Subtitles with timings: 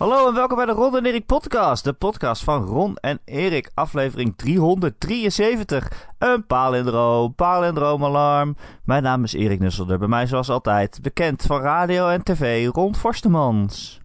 [0.00, 1.84] Hallo en welkom bij de Ron en Erik podcast.
[1.84, 3.70] De podcast van Ron en Erik.
[3.74, 6.08] Aflevering 373.
[6.18, 8.56] Een palindroom, palindroomalarm.
[8.84, 9.98] Mijn naam is Erik Nusselder.
[9.98, 14.00] Bij mij zoals altijd bekend van radio en tv, Ron Forstemans.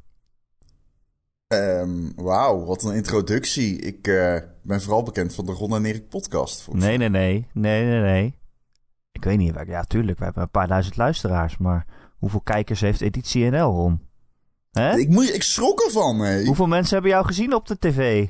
[1.48, 3.80] Um, Wauw, wat een introductie.
[3.80, 6.68] Ik uh, ben vooral bekend van de Ron en Erik podcast.
[6.72, 7.48] Nee, nee, nee.
[7.54, 8.40] Nee, nee, nee.
[9.12, 9.54] Ik weet niet.
[9.68, 10.18] Ja, tuurlijk.
[10.18, 11.58] We hebben een paar duizend luisteraars.
[11.58, 11.86] Maar
[12.18, 14.14] hoeveel kijkers heeft Editie NL, Ron?
[14.80, 14.98] Hè?
[14.98, 16.44] Ik, ik schrok ervan.
[16.46, 18.28] Hoeveel mensen hebben jou gezien op de tv?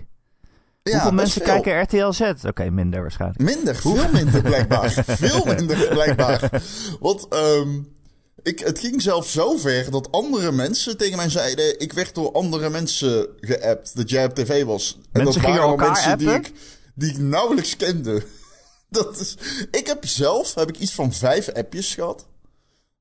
[0.83, 2.45] Ja, Hoeveel mensen kijken RTL Z?
[2.45, 3.41] Oké, minder waarschijnlijk.
[3.41, 4.89] Minder, veel minder blijkbaar.
[5.07, 6.61] veel minder blijkbaar.
[6.99, 7.93] Want um,
[8.41, 11.79] ik, het ging zelfs zo ver dat andere mensen tegen mij zeiden...
[11.79, 14.99] ik werd door andere mensen geappt dat jij op tv was.
[15.11, 16.51] En mensen dat waren al mensen die ik,
[16.95, 18.23] die ik nauwelijks kende.
[18.89, 19.37] Dat is,
[19.71, 22.25] ik heb zelf heb ik iets van vijf appjes gehad.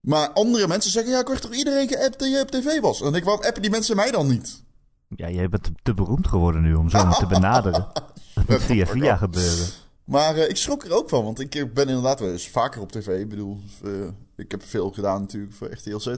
[0.05, 3.03] Maar andere mensen zeggen, ja, ik werd toch iedereen geappt dat je op tv was.
[3.03, 4.63] En ik, waarom appen die mensen mij dan niet?
[5.09, 7.87] Ja, jij bent te, beroemd geworden nu om zo te benaderen.
[8.35, 9.67] Dat moet via via gebeuren.
[10.05, 12.93] Maar uh, ik schrok er ook van, want ik ben inderdaad wel eens vaker op
[12.93, 13.21] tv.
[13.21, 16.17] Ik bedoel, uh, ik heb veel gedaan natuurlijk voor RTL Z, uh,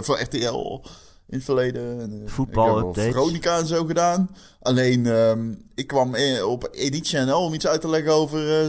[0.00, 0.80] voor RTL
[1.26, 2.00] in het verleden.
[2.00, 4.36] En, Voetbal Ik heb Veronica en zo gedaan.
[4.60, 8.66] Alleen, um, ik kwam op Editie NL om iets uit te leggen over,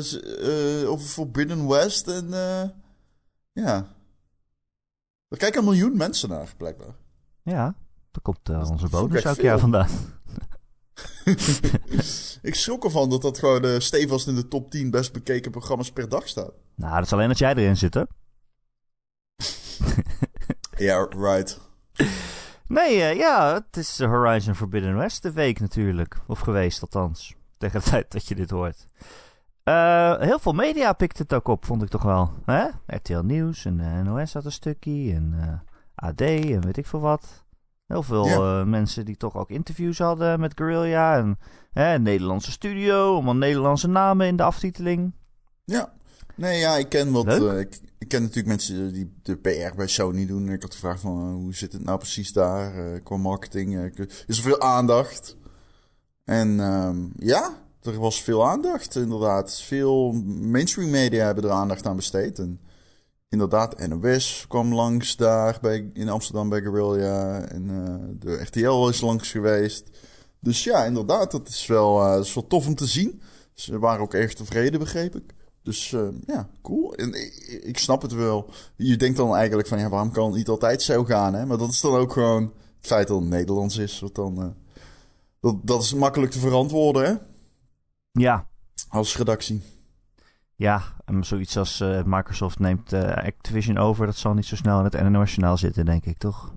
[0.88, 2.08] over Forbidden West.
[2.08, 2.30] En
[3.52, 3.95] ja,
[5.28, 6.96] er kijken een miljoen mensen naar, blijkbaar.
[7.42, 7.76] Ja,
[8.12, 9.90] daar komt uh, onze bonus elk jaar vandaan.
[12.42, 15.92] ik schrok ervan dat dat gewoon uh, stevast in de top 10 best bekeken programma's
[15.92, 16.54] per dag staat.
[16.76, 18.04] Nou, dat is alleen dat jij erin zit, hè?
[20.78, 21.60] Ja, right.
[22.68, 26.18] Nee, uh, ja, het is Horizon Forbidden West de week natuurlijk.
[26.28, 27.36] Of geweest althans.
[27.58, 28.88] Tegen de tijd dat je dit hoort.
[29.66, 32.32] Uh, heel veel media pikt het ook op, vond ik toch wel.
[32.46, 32.68] Hè?
[32.88, 35.60] RTL Nieuws en uh, NOS had een stukje en uh, eh,
[35.96, 37.44] AD en weet ik veel wat.
[37.88, 41.38] Heel veel mensen die toch ook interviews hadden met Guerrilla en
[41.74, 45.14] een Nederlandse studio, allemaal Nederlandse namen in de aftiteling.
[45.64, 45.94] Ja,
[46.36, 47.28] nee, ja, ik ken wat.
[47.60, 50.50] Ik, ik, ken natuurlijk mensen die de PR bij Sony doen.
[50.50, 53.98] Ik had gevraagd van hoe zit het nou precies daar qua marketing?
[54.28, 55.38] is er veel aandacht?
[56.24, 59.62] En um, ja, er was veel aandacht, inderdaad.
[59.62, 62.40] Veel mainstream media hebben er aandacht aan besteed.
[62.40, 62.60] En
[63.30, 67.42] inderdaad, NOS kwam langs daar bij, in Amsterdam bij Guerrilla.
[67.42, 69.90] En uh, de RTL is langs geweest.
[70.40, 73.22] Dus ja, inderdaad, dat is wel, uh, is wel tof om te zien.
[73.54, 75.34] Ze waren ook erg tevreden, begreep ik.
[75.64, 76.96] Dus uh, ja, cool.
[76.96, 78.50] En ik, ik, snap het wel.
[78.76, 81.46] Je denkt dan eigenlijk van, ja, waarom kan het niet altijd zo gaan, hè?
[81.46, 82.44] Maar dat is dan ook gewoon
[82.78, 84.00] het feit dat het Nederlands is.
[84.00, 84.56] Wat dan,
[85.40, 87.14] dat, dat is makkelijk te verantwoorden, hè?
[88.16, 88.48] Ja.
[88.90, 89.62] Als redactie.
[90.56, 94.80] Ja, en zoiets als uh, Microsoft neemt uh, Activision over, dat zal niet zo snel
[94.80, 96.54] in het NOS zitten, denk ik, toch?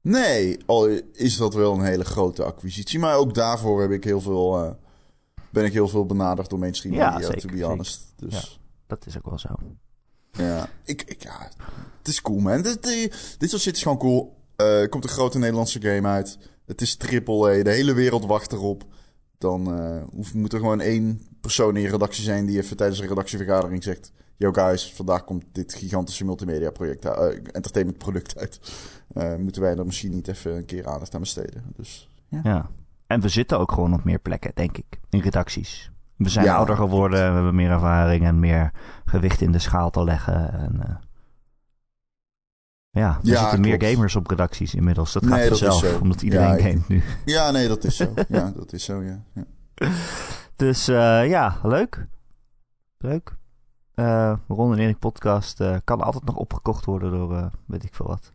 [0.00, 2.98] Nee, al is dat wel een hele grote acquisitie.
[2.98, 4.70] Maar ook daarvoor heb ik heel veel, uh,
[5.50, 8.12] ben ik heel veel benaderd door mainstream ja, media, zeker, to be honest.
[8.16, 8.32] Dus...
[8.34, 8.42] Ja,
[8.86, 9.48] dat is ook wel zo.
[10.32, 11.50] Ja, ik, ik, ja
[11.98, 12.62] het is cool, man.
[12.62, 12.82] Dit,
[13.38, 14.36] dit, soort shit is gewoon cool.
[14.56, 16.38] Er komt een grote Nederlandse game uit.
[16.66, 17.62] Het is triple A.
[17.62, 18.84] De hele wereld wacht erop.
[19.42, 23.00] Dan uh, hoeft, moet er gewoon één persoon in je redactie zijn die even tijdens
[23.00, 28.60] een redactievergadering zegt: Yo guys, vandaag komt dit gigantische multimedia project, uh, entertainment product uit.
[29.14, 31.62] Uh, moeten wij er misschien niet even een keer aandacht aan besteden?
[31.76, 32.40] Dus, ja.
[32.42, 32.70] ja.
[33.06, 35.90] En we zitten ook gewoon op meer plekken, denk ik, in redacties.
[36.16, 38.72] We zijn ouder geworden, we hebben meer ervaring en meer
[39.04, 40.52] gewicht in de schaal te leggen.
[40.52, 41.00] En,
[42.98, 45.12] ja, er zitten meer gamers op redacties inmiddels.
[45.12, 47.02] Dat gaat nee, vanzelf, omdat iedereen ja, gamet nu.
[47.24, 48.14] Ja, nee, dat is zo.
[48.28, 49.22] ja, dat is zo, ja.
[49.34, 49.44] ja.
[50.56, 52.06] Dus uh, ja, leuk.
[52.98, 53.36] Leuk.
[53.94, 58.06] Uh, Ron en Erik podcast uh, kan altijd nog opgekocht worden door weet ik veel
[58.06, 58.32] wat.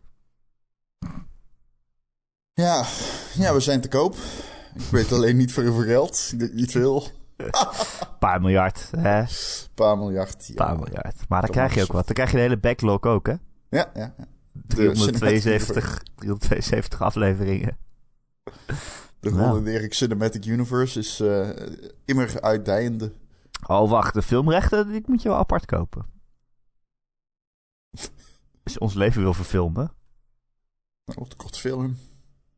[2.52, 2.84] Ja,
[3.34, 4.16] ja, we zijn te koop.
[4.74, 6.32] Ik weet alleen niet voor hoeveel geld.
[6.52, 7.04] Niet veel.
[7.36, 7.50] Een
[8.18, 9.18] paar miljard, hè?
[9.18, 9.28] Een
[9.74, 10.54] paar miljard, ja.
[10.54, 11.28] paar miljard.
[11.28, 12.06] Maar dan krijg je ook wat.
[12.06, 13.34] Dan krijg je de hele backlog ook, hè?
[13.68, 14.26] Ja, ja, ja.
[14.66, 17.78] 372, 372 afleveringen.
[19.20, 19.66] De nou.
[19.66, 21.48] Erik Cinematic Universe is uh,
[22.04, 23.12] immer uitdijende.
[23.66, 24.14] Oh, wacht.
[24.14, 26.06] De filmrechten, die moet je wel apart kopen.
[28.62, 29.92] Als je ons leven wil verfilmen.
[31.04, 31.96] Nou, wat kort film.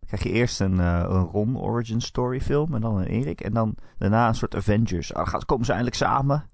[0.07, 3.41] krijg je eerst een, uh, een Ron origin story film en dan een Erik.
[3.41, 5.15] En dan daarna een soort Avengers.
[5.15, 6.51] Ah, gaan, komen ze eindelijk samen.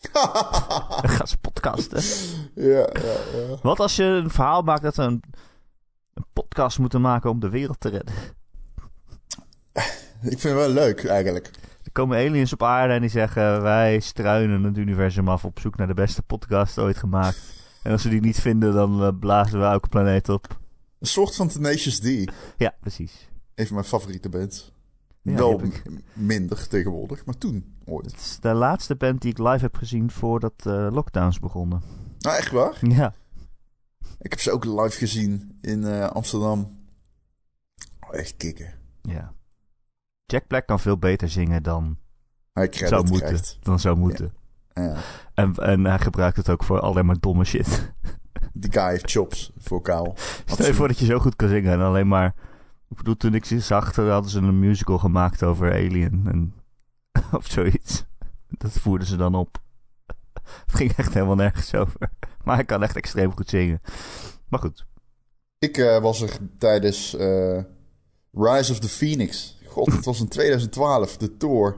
[1.00, 2.02] dan gaan ze podcasten.
[2.54, 3.56] Ja, ja, ja.
[3.62, 5.22] Wat als je een verhaal maakt dat we een,
[6.14, 8.14] een podcast moeten maken om de wereld te redden?
[10.22, 11.50] Ik vind het wel leuk, eigenlijk.
[11.84, 13.62] Er komen aliens op aarde en die zeggen...
[13.62, 17.40] wij struinen het universum af op zoek naar de beste podcast ooit gemaakt.
[17.82, 20.58] En als we die niet vinden, dan uh, blazen we elke planeet op.
[20.98, 22.32] Een soort van Tenacious D.
[22.56, 23.28] Ja, precies.
[23.54, 24.72] Een van mijn favoriete bands.
[25.22, 25.60] Ja, Wel
[26.12, 28.10] minder tegenwoordig, maar toen ooit.
[28.10, 31.82] Het is de laatste band die ik live heb gezien voordat eh lockdowns begonnen.
[32.18, 32.78] Nou, echt waar?
[32.80, 33.14] Ja.
[34.18, 36.78] Ik heb ze ook live gezien in eh, Amsterdam.
[38.00, 38.74] Oh, echt kicken.
[39.02, 39.32] ja.
[40.26, 41.98] Jack Black kan veel beter zingen dan
[42.52, 43.26] Hij zou moeten.
[43.26, 43.58] krijgt.
[43.62, 44.34] Dan zou moeten.
[44.74, 44.96] Ja.
[45.34, 47.92] En, en hij gebruikt het ook voor alleen maar domme shit.
[48.52, 50.14] Die guy heeft chops, vocaal.
[50.44, 52.34] Stel je voor dat je zo goed kan zingen en alleen maar...
[52.90, 56.54] Ik bedoel, toen ik ze zag, hadden ze een musical gemaakt over Alien en,
[57.38, 58.04] of zoiets.
[58.48, 59.58] Dat voerden ze dan op.
[60.66, 62.10] Het ging echt helemaal nergens over.
[62.44, 63.80] Maar hij kan echt extreem goed zingen.
[64.48, 64.86] Maar goed.
[65.58, 67.62] Ik eh, was er tijdens eh,
[68.32, 69.58] Rise of the Phoenix.
[69.66, 71.76] God, het was in 2012, de tour.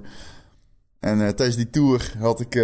[0.99, 2.55] En eh, tijdens die tour had ik,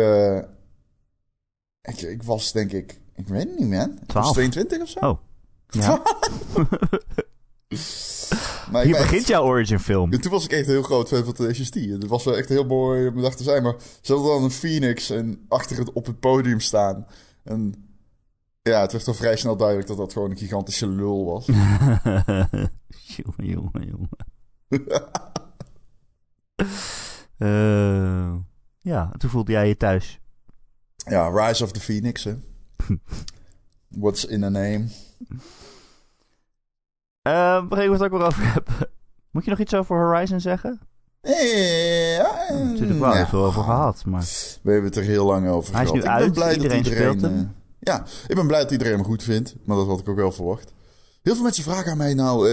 [1.82, 2.00] ik...
[2.00, 3.00] Ik was denk ik...
[3.14, 3.90] Ik weet het niet, man.
[3.90, 4.32] Ik was 12.
[4.32, 4.98] 22 of zo.
[4.98, 5.18] Oh.
[5.68, 6.02] Ja.
[8.72, 10.12] Maar Hier echt- begint jouw origin film.
[10.12, 11.74] En toen was ik echt een heel groot fan van Tenacious D.
[11.74, 13.62] Het was wel echt heel mooi om de dag te zijn.
[13.62, 17.06] Maar ze hadden dan een Phoenix en achter het op het podium staan.
[17.44, 17.74] En
[18.62, 21.46] ja, het werd al vrij snel duidelijk dat dat gewoon een gigantische lul was.
[23.16, 24.08] jongen, jongen, jongen.
[27.38, 28.34] Eh,
[28.80, 30.20] ja, toen voelde jij je thuis.
[30.96, 32.34] ja, Rise of the Phoenix, hè.
[33.88, 34.84] What's in a name?
[37.28, 38.74] Eh waar ik het ook weer over hebben.
[39.32, 40.80] Moet je nog iets over Horizon zeggen?
[41.20, 43.26] Eh, ja, Ja, natuurlijk wel, ja.
[43.28, 44.02] veel over gehad.
[44.06, 44.22] Maar
[44.62, 45.92] We hebben het er heel lang over Hij is gehad.
[45.92, 47.18] nu ik ben uit, blij iedereen dat iedereen...
[47.18, 47.40] speelt hem.
[47.40, 47.46] eh,
[47.78, 49.54] ja, ik ben blij dat iedereen hem goed vindt.
[49.64, 50.72] Maar dat had ik ook wel verwacht.
[51.22, 52.48] Heel veel mensen vragen aan mij nou...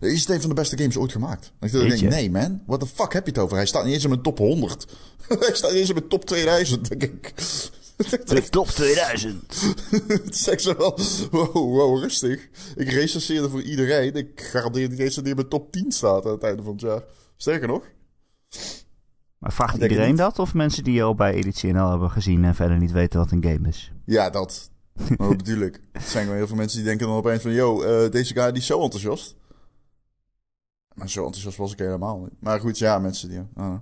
[0.00, 1.52] is het een van de beste games ooit gemaakt?
[1.60, 3.56] En ik denk, nee man, what the fuck heb je het over?
[3.56, 4.86] Hij staat niet eens in mijn top 100.
[5.28, 7.32] Hij staat niet eens in mijn top 2000, denk ik.
[8.24, 9.60] de top 2000.
[10.08, 10.98] Het is echt zo wel...
[11.30, 12.48] Wow, wow, rustig.
[12.74, 14.14] Ik recenseerde voor iedereen.
[14.14, 16.72] Ik garandeer niet eens dat hij in mijn top 10 staat aan het einde van
[16.72, 17.02] het jaar.
[17.36, 17.82] Sterker nog...
[19.38, 20.38] Maar vraagt iedereen dat?
[20.38, 23.44] Of mensen die al bij Editie NL hebben gezien en verder niet weten wat een
[23.44, 23.92] game is?
[24.04, 24.70] Ja, dat.
[25.16, 25.80] Maar wat bedoel ik?
[25.92, 27.52] Er zijn gewoon heel veel mensen die denken dan opeens van...
[27.52, 29.36] Yo, eh, deze guy die is zo enthousiast.
[30.94, 32.40] Maar zo enthousiast was ik helemaal niet.
[32.40, 33.40] Maar goed, ja, mensen die...
[33.54, 33.74] ah.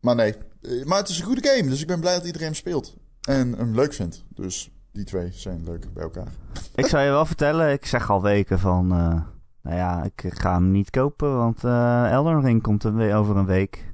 [0.00, 0.34] Maar nee.
[0.62, 2.96] Eh, Maar het is een goede game, dus ik ben blij dat iedereen hem speelt.
[3.28, 4.24] En hem leuk vindt.
[4.28, 6.28] Dus die twee zijn leuk bij elkaar.
[6.74, 8.92] Ik zou je wel vertellen, ik zeg al weken van...
[8.92, 9.22] eh,
[9.62, 13.36] nou ja, ik ga hem niet kopen, want eh Elden Ring komt er weer over
[13.36, 13.92] een week.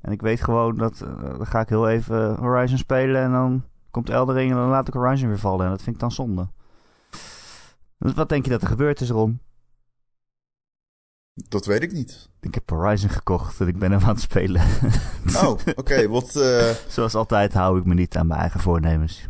[0.00, 1.00] En ik weet gewoon dat...
[1.00, 4.68] eh, dan ga ik heel even Horizon spelen en dan komt Elden Ring en dan
[4.68, 5.64] laat ik Horizon weer vallen.
[5.64, 6.48] En dat vind ik dan zonde.
[7.98, 9.40] Dus wat denk je dat er gebeurd is, Ron?
[11.34, 12.28] Dat weet ik niet.
[12.40, 14.62] Ik heb Horizon gekocht en ik ben hem aan het spelen.
[15.36, 16.08] Oh, oké.
[16.08, 19.28] wat, eh, Zoals altijd hou ik me niet aan mijn eigen voornemens.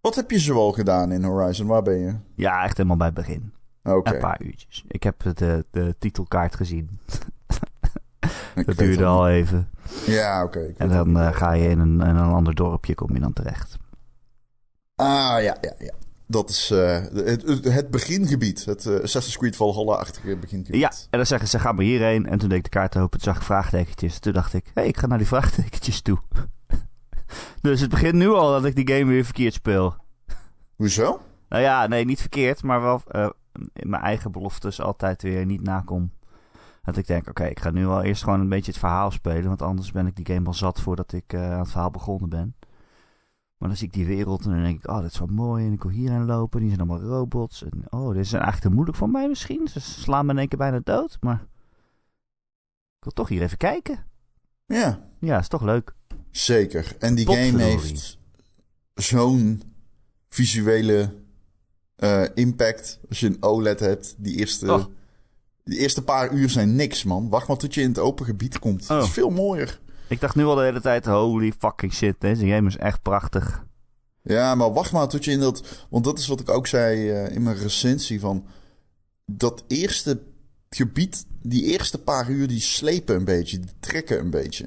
[0.00, 1.66] wat heb je zoal gedaan in Horizon?
[1.66, 2.14] Waar ben je?
[2.34, 3.52] Ja, echt helemaal bij het begin.
[3.82, 4.14] Oké.
[4.14, 4.84] Een paar uurtjes.
[4.88, 6.90] Ik heb de, de titelkaart gezien.
[8.66, 9.68] Dat duurde al even.
[10.06, 10.72] Ja, oké.
[10.76, 13.76] En dan eh, ga je in een, in een ander dorpje, kom je dan terecht.
[14.94, 15.92] Ah, ja, ja, ja.
[16.26, 18.64] Dat is eh, het, het, begingebied.
[18.64, 20.80] Het eh, Assassin's Creed Valhalla-achtige begingebied.
[20.80, 22.26] Ja, en dan zeggen ze, ga maar hierheen.
[22.26, 24.18] En toen deed ik de kaart open, toen zag ik vraagtekentjes.
[24.18, 26.18] Toen dacht ik, hé, hey, ik ga naar die vraagtekentjes toe.
[27.62, 29.96] dus het begint nu al dat ik die game weer verkeerd speel.
[30.76, 31.20] Hoezo?
[31.48, 33.28] Nou ja, nee, niet verkeerd, maar wel eh,
[33.72, 36.10] in mijn eigen beloftes altijd weer niet nakom.
[36.82, 39.44] Dat ik denk, oké, ik ga nu wel eerst gewoon een beetje het verhaal spelen.
[39.44, 42.54] Want anders ben ik die game al zat voordat ik aan het verhaal begonnen ben.
[43.64, 45.66] Maar dan zie ik die wereld en dan denk ik, oh, dat is wel mooi.
[45.66, 46.60] En ik wil hierheen lopen.
[46.60, 47.62] Die zijn allemaal robots.
[47.64, 49.68] En oh, dit is eigenlijk te moeilijk voor mij misschien.
[49.68, 51.16] Ze slaan me in één keer bijna dood.
[51.20, 51.40] Maar
[52.98, 54.04] ik wil toch hier even kijken.
[54.66, 55.94] Ja, Ja, is toch leuk.
[56.30, 56.96] zeker.
[56.98, 58.18] En die game heeft
[58.94, 59.62] zo'n
[60.28, 61.14] visuele
[61.96, 63.00] eh, impact.
[63.08, 64.84] Als je een OLED hebt, die eerste, Oh.
[65.64, 67.28] die eerste paar uur zijn niks, man.
[67.28, 68.80] Wacht maar tot je in het open gebied komt.
[68.80, 69.02] Is Oh.
[69.02, 69.80] veel mooier.
[70.14, 72.14] Ik dacht nu al de hele tijd, holy fucking shit.
[72.18, 73.64] Deze game is echt prachtig.
[74.22, 75.86] Ja, maar wacht maar tot je in dat...
[75.90, 78.46] Want dat is wat ik ook zei eh, in mijn recensie van...
[79.24, 80.22] Dat eerste
[80.68, 83.58] gebied, die eerste paar uur, die slepen een beetje.
[83.58, 84.66] Die trekken een beetje.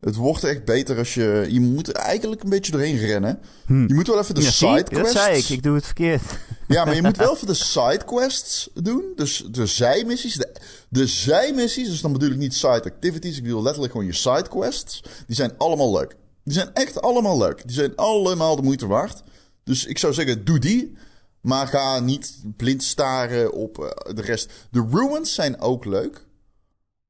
[0.00, 1.46] Het wordt echt beter als je...
[1.48, 3.40] Je moet eigenlijk een beetje doorheen rennen.
[3.66, 3.86] Hm.
[3.86, 4.68] Je moet wel even de Ja, zie?
[4.68, 5.12] sidequests...
[5.14, 6.22] Dat zei ik, ik doe het verkeerd.
[6.68, 9.04] Ja, maar je moet wel even de sidequests doen.
[9.16, 10.34] Dus de zijmissies.
[10.34, 10.52] De,
[10.88, 13.36] de zijmissies, dus dan bedoel ik niet side activities.
[13.36, 15.02] Ik bedoel letterlijk gewoon je sidequests.
[15.26, 16.16] Die zijn allemaal leuk.
[16.44, 17.62] Die zijn echt allemaal leuk.
[17.66, 19.22] Die zijn allemaal de moeite waard.
[19.64, 20.96] Dus ik zou zeggen, doe die.
[21.40, 24.52] Maar ga niet blind staren op eh, de rest.
[24.70, 26.26] De ruins zijn ook leuk.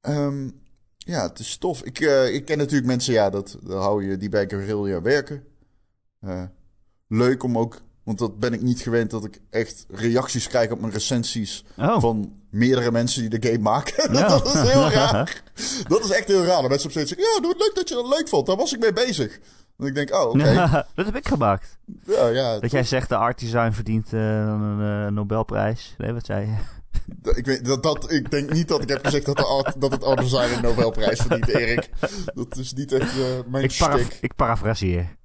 [0.01, 0.49] Ehm,
[1.07, 1.83] ja, het is tof.
[1.83, 5.45] Ik, eh, ik ken natuurlijk mensen, ja, dat, dat hou je die bij Guerrilla werken.
[6.21, 6.43] Eh,
[7.09, 10.81] leuk om ook Want dat ben ik niet gewend dat ik echt reacties krijg op
[10.81, 12.01] mijn recensies Oh.
[12.01, 14.13] van meerdere mensen die de game maken.
[14.29, 15.43] dat is heel raar.
[15.89, 16.61] Dat is echt heel raar.
[16.61, 18.47] Dat mensen op steeds zeggen, ja, doe het leuk dat je dat leuk vond.
[18.47, 19.39] Daar was ik mee bezig.
[19.79, 20.55] En ik denk, oh, oké.
[20.95, 21.79] dat heb ik gemaakt.
[22.07, 22.59] Ja, ja.
[22.59, 25.95] Dat jij zegt de art design verdient eh, een Nobelprijs.
[25.99, 26.80] Nee, wat zei je?
[27.35, 29.93] Ik, weet, dat, dat, ik denk niet dat ik heb gezegd dat, de art, dat
[29.93, 31.91] het art design een Nobelprijs verdient, Erik.
[32.35, 35.17] Dat is niet echt eh, mijn Ik, paraf ik parafraseer.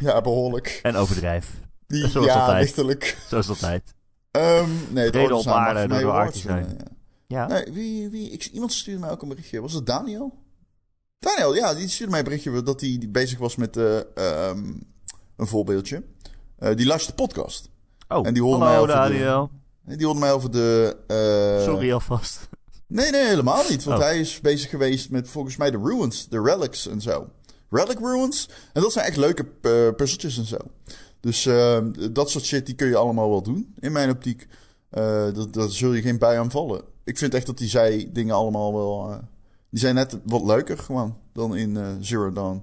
[0.00, 0.80] Ja, behoorlijk.
[0.82, 1.50] En overdrijf.
[1.86, 2.62] Die, Zoals ja, altijd.
[2.62, 3.16] lichtelijk.
[3.28, 3.94] Zoals altijd.
[4.30, 6.54] Ehm nee, het op aarde door de art design.
[6.54, 6.94] winnen, ja.
[7.26, 7.46] Ja.
[7.46, 9.60] Nee, wie, wie, ik, iemand stuurde mij ook een berichtje.
[9.60, 10.38] Was het Daniel?
[11.18, 14.72] Daniel, ja, die stuurde mij een berichtje dat hij bezig was met eh, ehm,
[15.36, 16.02] een voorbeeldje.
[16.58, 17.70] Eh, die luistert de podcast.
[18.08, 19.50] Oh, En die hoorde hallo mij Daniel.
[19.86, 20.96] Die hoorde mij over de...
[21.06, 22.48] eh, Sorry alvast.
[22.86, 23.84] Nee, nee, helemaal niet.
[23.84, 24.04] Want Oh.
[24.04, 27.28] hij is bezig geweest met volgens mij de ruins, de relics en zo.
[27.70, 28.48] Relic ruins.
[28.72, 30.56] En dat zijn echt leuke eh, puzzeltjes en zo.
[31.20, 31.78] Dus eh,
[32.12, 34.46] dat soort shit, die kun je allemaal wel doen, in mijn optiek.
[34.90, 36.82] Eh dat, dat zul je geen bij aanvallen.
[37.04, 39.20] Ik vind echt dat die zij dingen allemaal wel...
[39.70, 42.62] die zijn net wat leuker gewoon dan in Zero Dawn.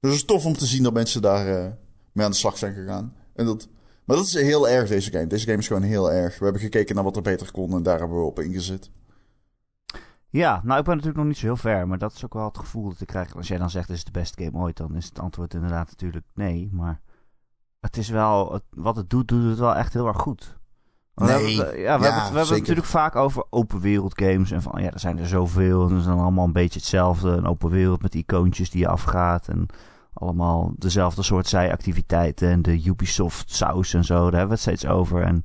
[0.00, 1.76] Dus het is tof om te zien dat mensen daar
[2.12, 3.14] mee aan de slag zijn gegaan.
[3.34, 3.68] En dat,
[4.08, 5.26] maar dat is heel erg, deze game.
[5.26, 6.38] Deze game is gewoon heel erg.
[6.38, 8.90] We hebben gekeken naar wat er beter kon en daar hebben we op ingezet.
[10.30, 12.44] Ja, nou ik ben natuurlijk nog niet zo heel ver, maar dat is ook wel
[12.44, 13.36] het gevoel dat ik krijg.
[13.36, 15.88] Als jij dan zegt, dit is de beste game ooit, dan is het antwoord inderdaad
[15.88, 16.68] natuurlijk nee.
[16.72, 17.00] Maar
[17.80, 20.56] het is wel, het- wat het doet, doet het wel echt heel erg goed.
[21.14, 22.58] Want we Nee, hebben, het, ja, we ja, hebben, het, we hebben het zeker.
[22.60, 24.50] natuurlijk vaak over open wereld games.
[24.50, 25.82] En van, ja, er zijn er zoveel.
[25.82, 27.28] En ze zijn allemaal een beetje hetzelfde.
[27.30, 29.48] Een open wereld met icoontjes die je afgaat.
[29.48, 29.66] En
[30.18, 32.48] allemaal dezelfde soort zijactiviteiten.
[32.48, 35.22] En de Ubisoft saus en zo, daar hebben we het steeds over.
[35.22, 35.36] En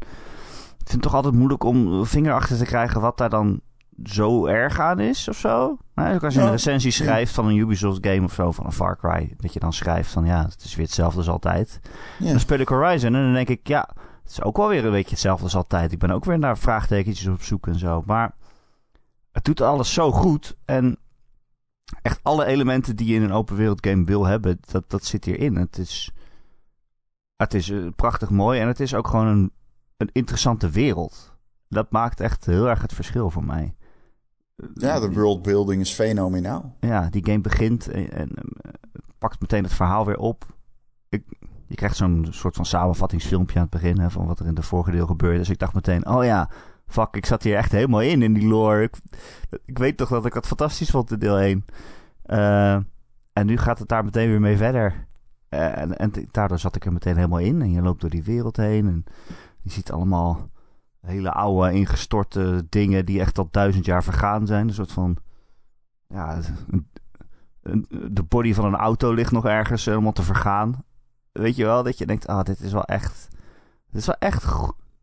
[0.80, 3.62] ik vind het toch altijd moeilijk om vinger achter te krijgen wat daar dan
[4.04, 5.78] zo erg aan is of zo.
[5.96, 8.98] Nou, als je een recensie schrijft van een Ubisoft game of zo, van een Far
[8.98, 11.80] Cry, dat je dan schrijft van ja, het is weer hetzelfde als altijd.
[12.20, 12.30] Ja.
[12.30, 13.90] Dan speel ik Horizon en dan denk ik, ja,
[14.24, 15.92] het is ook wel weer een beetje hetzelfde als altijd.
[15.92, 18.04] Ik ben ook weer naar vraagtekentjes op zoek en zo.
[18.06, 18.36] Maar
[19.32, 20.98] het doet alles zo goed en
[22.02, 25.26] echt alle elementen die je in een open wereld game wil hebben, dat, dat zit
[25.26, 25.56] hierin.
[25.56, 26.12] Het is,
[27.36, 29.52] het is eh, prachtig mooi en het is ook gewoon een,
[29.98, 31.34] een interessante wereld.
[31.68, 33.76] Dat maakt echt heel erg het verschil voor mij.
[34.74, 36.76] Ja, de worldbuilding is fenomenaal.
[36.80, 38.72] Ja, die game begint en, en eh,
[39.18, 40.46] pakt meteen het verhaal weer op.
[41.10, 41.24] Ik,
[41.68, 44.62] je krijgt zo'n soort van samenvattingsfilmpje aan het begin hè, van wat er in de
[44.62, 45.38] vorige deel gebeurde.
[45.38, 46.50] Dus ik dacht meteen, oh ja,
[46.88, 48.90] fuck, ik zat hier echt helemaal in, in die lore.
[49.66, 51.66] Ik, weet toch dat ik het fantastisch vond in deel 1.
[52.24, 52.74] Eh,
[53.34, 55.08] en nu gaat het daar meteen weer mee verder.
[55.50, 57.62] Eh, en, en daardoor zat ik er meteen helemaal in.
[57.62, 59.04] En je loopt door die wereld heen en
[59.62, 60.50] je ziet allemaal
[61.02, 64.68] hele oude, ingestorte dingen die echt al duizend jaar vergaan zijn.
[64.68, 65.18] Een soort van,
[66.08, 66.40] ja,
[67.62, 70.84] een, de body van een auto ligt nog ergens helemaal te vergaan.
[71.32, 73.28] Weet je wel, dat je denkt, ah, dit is wel echt,
[73.86, 74.46] dit is wel echt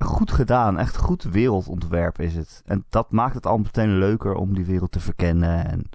[0.05, 0.79] goed gedaan.
[0.79, 2.63] Echt goed wereldontwerp is het.
[2.65, 5.91] En dat maakt het al meteen leuker om die wereld te verkennen en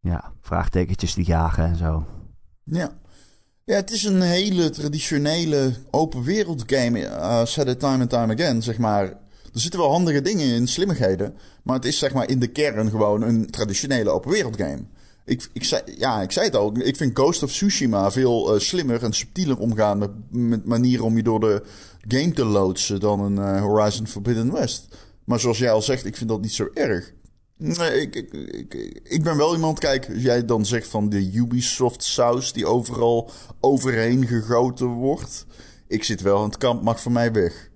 [0.00, 2.06] ja, vraagtekentjes te jagen en zo.
[2.64, 2.90] Ja.
[3.64, 7.00] Ja, het is een hele traditionele open wereld game.
[7.00, 9.04] Uh, said it time and time again, zeg maar.
[9.52, 11.34] Er zitten wel handige dingen in, slimmigheden.
[11.62, 14.82] Maar het is zeg maar in de kern gewoon een traditionele open wereld game.
[15.28, 16.76] Ik, ik, zei, ja, ik zei het al.
[16.78, 21.16] Ik vind Ghost of Tsushima veel eh, slimmer en subtieler omgaan met, met manieren om
[21.16, 21.62] je door de
[22.08, 24.96] game te loodsen dan een eh, Horizon Forbidden West.
[25.24, 27.12] Maar zoals jij al zegt, ik vind dat niet zo erg.
[27.56, 31.30] Nee, ik, ik, ik, ik ben wel iemand, kijk, als jij dan zegt van de
[31.32, 33.30] Ubisoft saus die overal
[33.60, 35.46] overheen gegoten wordt.
[35.88, 37.70] Ik zit wel aan het kamp, mag voor mij weg.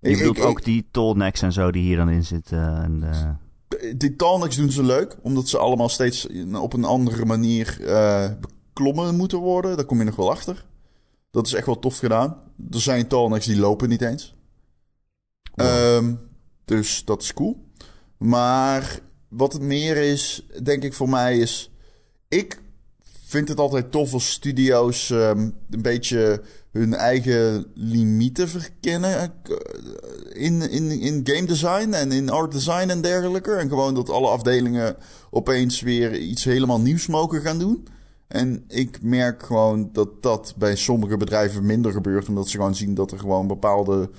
[0.00, 2.82] Je Ik- bedoelt ook die tolnecks en zo die hier dan in zitten.
[2.82, 3.28] En, eh,
[3.96, 9.16] Die Talnex doen ze leuk, omdat ze allemaal steeds op een andere manier eh, beklommen
[9.16, 9.76] moeten worden.
[9.76, 10.64] Daar kom je nog wel achter.
[11.30, 12.42] Dat is echt wel tof gedaan.
[12.70, 14.34] Er zijn Talnex die lopen niet eens.
[15.54, 16.14] Ehm,
[16.64, 17.66] dus dat is cool.
[18.18, 21.70] Maar wat het meer is, denk ik voor mij is...
[22.28, 22.62] Ik
[23.24, 26.42] vind het altijd tof als studio's ehm, een beetje
[26.78, 29.30] hun eigen limieten verkennen eh,
[30.32, 33.52] in, in, in game design en in art design en dergelijke.
[33.52, 34.96] En gewoon dat alle afdelingen
[35.30, 37.86] opeens weer iets helemaal nieuws mogen gaan doen.
[38.28, 42.94] En ik merk gewoon dat dat bij sommige bedrijven minder gebeurt, omdat ze gewoon zien
[42.94, 44.10] dat er gewoon bepaalde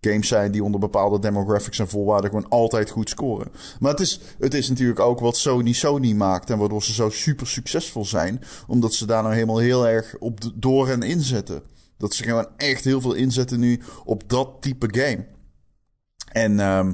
[0.00, 3.52] games zijn die onder bepaalde demographics en voorwaarden gewoon altijd goed scoren.
[3.80, 7.10] Maar het is, het is natuurlijk ook wat Sony Sony maakt en waardoor ze zo
[7.10, 11.62] super succesvol zijn, omdat ze daar nou helemaal heel erg op door en inzetten.
[11.98, 15.26] Dat ze gewoon echt heel veel inzetten nu op dat type game.
[16.32, 16.92] En ehm,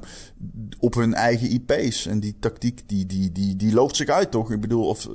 [0.79, 2.07] op hun eigen IP's.
[2.07, 4.51] En die tactiek, die, die, die, die loopt zich uit, toch?
[4.51, 5.09] Ik bedoel, of,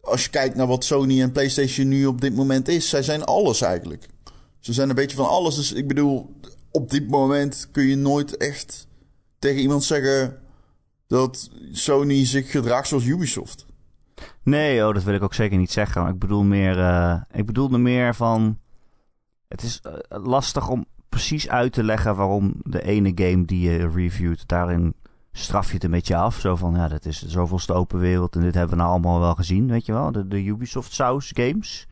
[0.00, 3.24] als je kijkt naar wat Sony en PlayStation nu op dit moment is, zij zijn
[3.24, 4.06] alles eigenlijk.
[4.60, 5.54] Ze zijn een beetje van alles.
[5.56, 6.36] Dus ik bedoel,
[6.70, 8.86] op dit moment kun je nooit echt
[9.38, 10.38] tegen iemand zeggen
[11.06, 13.66] dat Sony zich gedraagt zoals Ubisoft.
[14.42, 16.06] Nee, oh, dat wil ik ook zeker niet zeggen.
[16.06, 18.58] Ik bedoel meer, uh, ik bedoelde meer van.
[19.48, 23.88] Het is uh, lastig om precies uit te leggen waarom de ene game die je
[23.88, 24.94] reviewt, daarin
[25.32, 26.40] straf je het een beetje af.
[26.40, 29.34] Zo van, ja, dat is de open wereld en dit hebben we nou allemaal wel
[29.34, 30.12] gezien, weet je wel.
[30.12, 31.86] De, Ubisoft Souls games.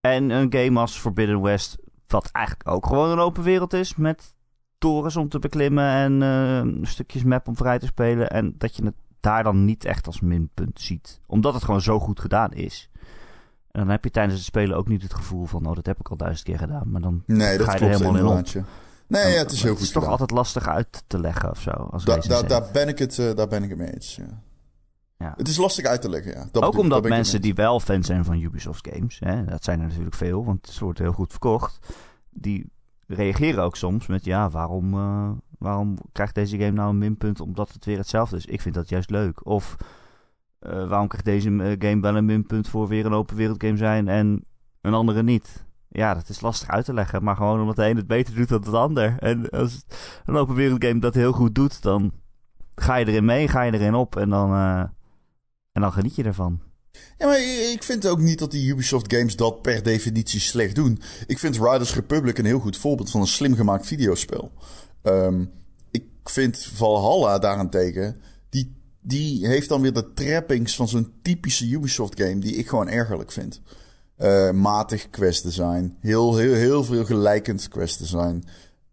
[0.00, 4.34] En een game als Forbidden West, wat eigenlijk ook gewoon een open wereld is, met
[4.78, 8.30] torens om te beklimmen en uh, stukjes map om vrij te spelen.
[8.30, 11.20] En dat je het daar dan niet echt als minpunt ziet.
[11.26, 12.89] Omdat het gewoon zo goed gedaan is.
[13.70, 15.66] En dan heb je tijdens het spelen ook niet het gevoel van...
[15.66, 16.90] oh, dat heb ik al duizend keer gedaan.
[16.90, 18.64] Maar dan nee, dat ga je klopt, er helemaal in op.
[19.06, 21.60] Nee, ja, het is heel goed Het is toch altijd lastig uit te leggen of
[21.60, 21.70] zo.
[21.70, 24.42] Als da, da, daar, ben ik het, uh, daar ben ik het mee eens, ja.
[25.16, 25.34] ja.
[25.36, 26.48] Het is lastig uit te leggen, ja.
[26.52, 29.18] Dat ook omdat mensen die wel fan zijn van Ubisoft games...
[29.18, 31.78] Hè, dat zijn er natuurlijk veel, want het wordt heel goed verkocht...
[32.30, 32.70] die
[33.06, 34.24] reageren ook soms met...
[34.24, 37.40] ja, waarom, uh, waarom krijgt deze game nou een minpunt...
[37.40, 38.46] omdat het weer hetzelfde is?
[38.46, 39.46] Ik vind dat juist leuk.
[39.46, 39.76] Of...
[40.66, 44.08] Uh, waarom krijgt deze game wel een minpunt voor weer een open wereld game zijn
[44.08, 44.44] en
[44.80, 45.64] een andere niet?
[45.88, 48.48] Ja, dat is lastig uit te leggen, maar gewoon omdat de een het beter doet
[48.48, 49.16] dan het ander.
[49.18, 49.84] En als
[50.24, 52.12] een open wereld game dat heel goed doet, dan
[52.74, 54.80] ga je erin mee, ga je erin op en dan, uh,
[55.72, 56.60] en dan geniet je ervan.
[57.18, 57.40] Ja, maar
[57.72, 61.00] ik vind ook niet dat die Ubisoft games dat per definitie slecht doen.
[61.26, 64.52] Ik vind Riders Republic een heel goed voorbeeld van een slim gemaakt videospel.
[65.02, 65.50] Um,
[65.90, 68.20] ik vind Valhalla daarentegen,
[69.00, 73.32] die heeft dan weer de trappings van zo'n typische Ubisoft game die ik gewoon ergerlijk
[73.32, 73.60] vind.
[74.18, 75.96] Uh, matig quest design.
[76.00, 78.44] Heel, heel, heel veel gelijkend quest design.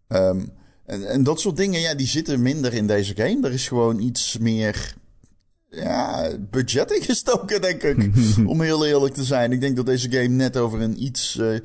[0.08, 0.52] Um,
[0.84, 3.46] en, en dat soort dingen, ja, die zitten minder in deze game.
[3.46, 4.94] Er is gewoon iets meer
[5.70, 8.10] ja, budget ingestoken, denk ik.
[8.46, 9.52] om heel eerlijk te zijn.
[9.52, 11.58] Ik denk dat deze game net over een iets, uh,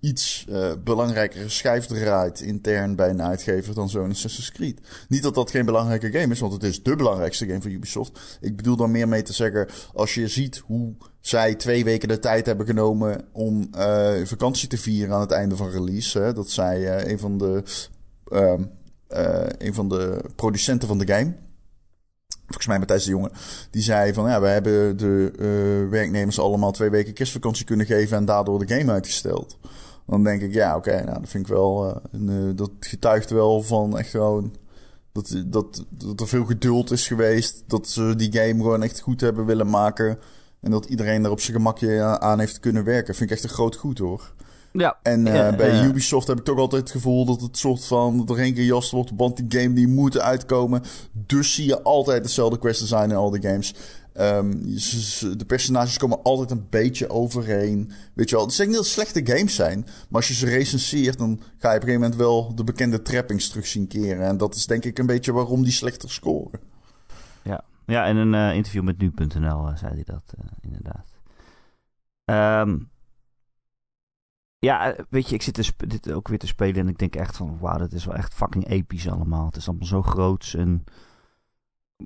[0.00, 4.80] iets uh, belangrijkere schijf draait intern bij een uitgever dan zo'n Assassin's Creed.
[5.08, 8.38] Niet dat dat geen belangrijke game is, want het is de belangrijkste game van Ubisoft.
[8.40, 12.18] Ik bedoel dan meer mee te zeggen, als je ziet hoe zij twee weken de
[12.18, 16.18] tijd hebben genomen om uh, vakantie te vieren aan het einde van release.
[16.18, 17.62] Hè, dat zij uh, een van de
[18.28, 18.54] uh,
[19.58, 21.34] een van de producenten van de game
[22.44, 23.30] volgens mij Matthijs de Jonge,
[23.70, 28.24] die zei van ja, we hebben de werknemers allemaal twee weken kerstvakantie kunnen geven en
[28.24, 29.58] daardoor de game uitgesteld.
[30.10, 32.70] Dan denk ik, ja, oké, okay, nou, dat vind ik wel, uh, een, uh, dat
[32.80, 34.54] getuigt wel van echt gewoon
[35.12, 39.20] dat, dat, dat er veel geduld is geweest, dat ze die game gewoon echt goed
[39.20, 40.18] hebben willen maken
[40.60, 43.14] en dat iedereen er op zijn gemakje aan heeft kunnen werken.
[43.14, 44.32] Vind ik echt een groot goed hoor.
[44.72, 44.98] Ja.
[45.02, 45.84] En uh, ja, bij ja.
[45.84, 49.10] Ubisoft heb ik toch altijd het gevoel dat het soort van doorheen gejast wordt.
[49.16, 50.82] Want die game die moet uitkomen.
[51.12, 53.74] Dus zie je altijd hetzelfde quest design in al die games.
[54.18, 54.62] Um,
[55.36, 57.92] de personages komen altijd een beetje overheen.
[58.14, 59.80] Weet je wel, het zijn niet dat slechte games zijn.
[59.80, 63.02] Maar als je ze recenseert, dan ga je op een gegeven moment wel de bekende
[63.02, 64.26] trappings terug zien keren.
[64.26, 66.60] En dat is denk ik een beetje waarom die slechter scoren.
[67.42, 71.08] Ja, ja in een uh, interview met nu.nl uh, zei hij dat uh, inderdaad.
[72.66, 72.90] Um,
[74.58, 77.58] ja, weet je, ik zit dit ook weer te spelen en ik denk echt van,
[77.58, 79.46] wauw, dat is wel echt fucking episch allemaal.
[79.46, 80.84] Het is allemaal zo groots en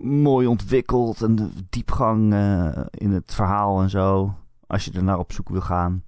[0.03, 4.35] mooi ontwikkeld en de diepgang uh, in het verhaal en zo.
[4.67, 6.05] Als je er naar op zoek wil gaan.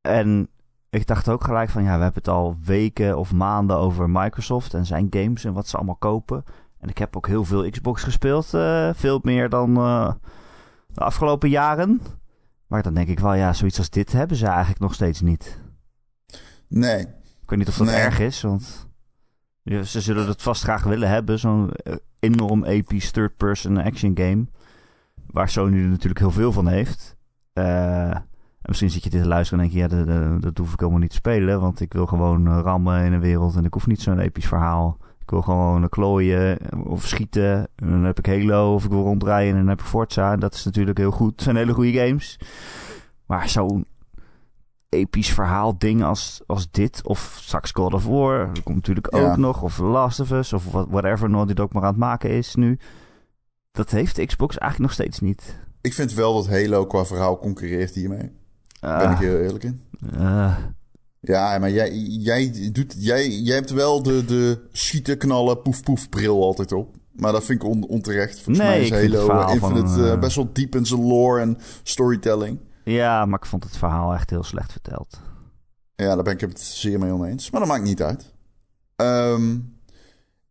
[0.00, 0.48] En
[0.90, 4.74] ik dacht ook gelijk van, ja, we hebben het al weken of maanden over Microsoft
[4.74, 6.44] en zijn games en wat ze allemaal kopen.
[6.78, 10.12] En ik heb ook heel veel Xbox gespeeld, uh, veel meer dan uh,
[10.86, 12.00] de afgelopen jaren.
[12.66, 15.60] Maar dan denk ik wel, ja, zoiets als dit hebben ze eigenlijk nog steeds niet.
[16.68, 17.00] Nee.
[17.42, 17.96] Ik weet niet of dat nee.
[17.96, 18.88] erg is, want
[19.66, 21.38] ze zullen het vast graag willen hebben.
[21.38, 21.70] Zo'n
[22.18, 24.46] enorm episch third-person action game.
[25.26, 27.16] Waar Sony er natuurlijk heel veel van heeft.
[27.54, 30.58] Uh, en misschien zit je dit te luisteren en denk je, ja, dat, dat, dat
[30.58, 31.60] hoef ik helemaal niet te spelen.
[31.60, 34.98] Want ik wil gewoon rammen in een wereld en ik hoef niet zo'n episch verhaal.
[35.18, 37.68] Ik wil gewoon klooien of schieten.
[37.76, 40.36] En dan heb ik Halo of ik wil rondrijden en dan heb ik Forza.
[40.36, 41.30] Dat is natuurlijk heel goed.
[41.30, 42.38] Het zijn hele goede games.
[43.26, 43.86] Maar zo'n
[44.88, 47.00] episch verhaal ding als, als dit.
[47.04, 48.54] Of straks God of War.
[48.54, 49.36] Dat komt natuurlijk ook ja.
[49.36, 49.62] nog.
[49.62, 50.52] Of Last of Us.
[50.52, 52.78] Of whatever Naughty Dog maar aan het maken is nu.
[53.72, 55.58] Dat heeft Xbox eigenlijk nog steeds niet.
[55.80, 58.30] Ik vind wel dat Halo qua verhaal concurreert hiermee.
[58.84, 59.80] Uh, ben ik heel eerlijk in.
[60.14, 60.56] Uh,
[61.20, 66.08] ja, maar jij, jij, doet, jij, jij hebt wel de, de schieten, knallen, poef, poef
[66.08, 66.96] bril altijd op.
[67.12, 68.34] Maar dat vind ik on, onterecht.
[68.34, 71.40] Volgens nee, mij is Halo Infinite van, uh, uh, best wel diep in zijn lore
[71.40, 72.58] en storytelling.
[72.92, 75.20] Ja, maar ik vond het verhaal echt heel slecht verteld.
[75.96, 77.50] Ja, daar ben ik het zeer mee oneens.
[77.50, 78.34] Maar dat maakt niet uit.
[78.96, 79.78] Um,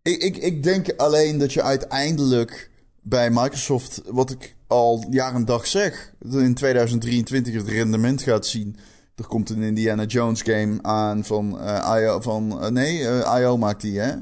[0.02, 2.72] ik, ik, ik denk alleen dat je uiteindelijk
[3.02, 8.78] bij Microsoft, wat ik al jaar en dag zeg, in 2023 het rendement gaat zien
[9.16, 12.22] er komt een Indiana Jones game aan van uh, IO.
[12.22, 14.14] Van, uh, nee, uh, IO maakt die, hè?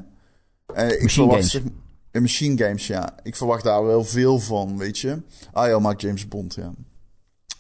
[1.01, 1.61] ik verwacht, zeg,
[2.11, 3.13] Machine Games, ja.
[3.23, 5.21] Ik verwacht daar wel veel van, weet je.
[5.53, 6.73] IO maakt James Bond, ja.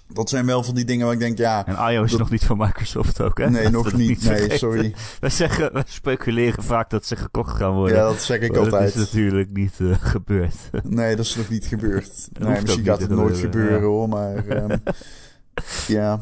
[0.07, 1.65] Dat zijn wel van die dingen waar ik denk, ja...
[1.65, 3.49] En IO is nog niet van Microsoft ook, hè?
[3.49, 4.23] Nee, nog niet.
[4.23, 4.93] nee, sorry.
[5.19, 7.97] We, zeggen, speculeren vaak dat ze gekocht gaan worden.
[7.97, 8.93] Ja, dat zeg ik altijd.
[8.93, 10.55] Dat is natuurlijk niet uh, gebeurd.
[10.83, 12.29] Nee, dat is nog niet gebeurd.
[12.39, 14.09] nee, misschien gaat het nooit gebeuren, hoor.
[14.09, 14.83] Maar um,
[15.87, 16.21] ja...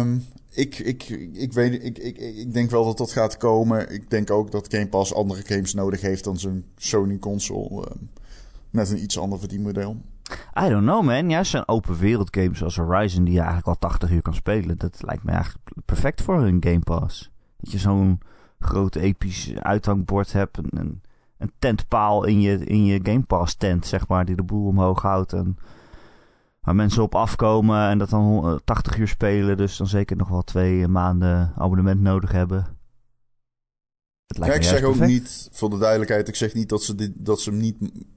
[0.00, 3.90] Um, ik, ik, ik, weet, ik, ik, ik denk wel dat dat gaat komen.
[3.90, 7.80] Ik denk ook dat Game Pass andere games nodig heeft dan zijn Sony console.
[7.80, 7.94] Uh,
[8.70, 9.96] net een iets ander verdienmodel.
[10.64, 11.30] I don't know man.
[11.30, 14.78] Juist zijn open wereld games als Horizon die je eigenlijk al 80 uur kan spelen.
[14.78, 17.30] Dat lijkt me eigenlijk perfect voor een Game Pass.
[17.56, 18.20] Dat je zo'n
[18.58, 20.58] groot episch uithangbord hebt.
[20.58, 21.02] Een,
[21.38, 24.24] een tentpaal in je, in je Game Pass tent zeg maar.
[24.24, 25.32] Die de boel omhoog houdt.
[25.32, 25.58] En
[26.60, 29.56] waar mensen op afkomen en dat dan 80 uur spelen.
[29.56, 32.78] Dus dan zeker nog wel twee maanden abonnement nodig hebben.
[34.38, 37.40] Kijk, ik zeg ook niet, voor de duidelijkheid, ik zeg niet dat ze, dit, dat
[37.40, 37.76] ze hem niet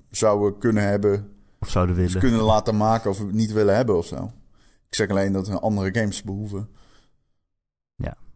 [0.09, 1.31] zouden kunnen hebben.
[1.63, 2.15] Of zouden willen.
[2.15, 4.31] Of kunnen laten maken of niet willen hebben of zo.
[4.87, 6.69] Ik zeg alleen dat er andere games behoeven.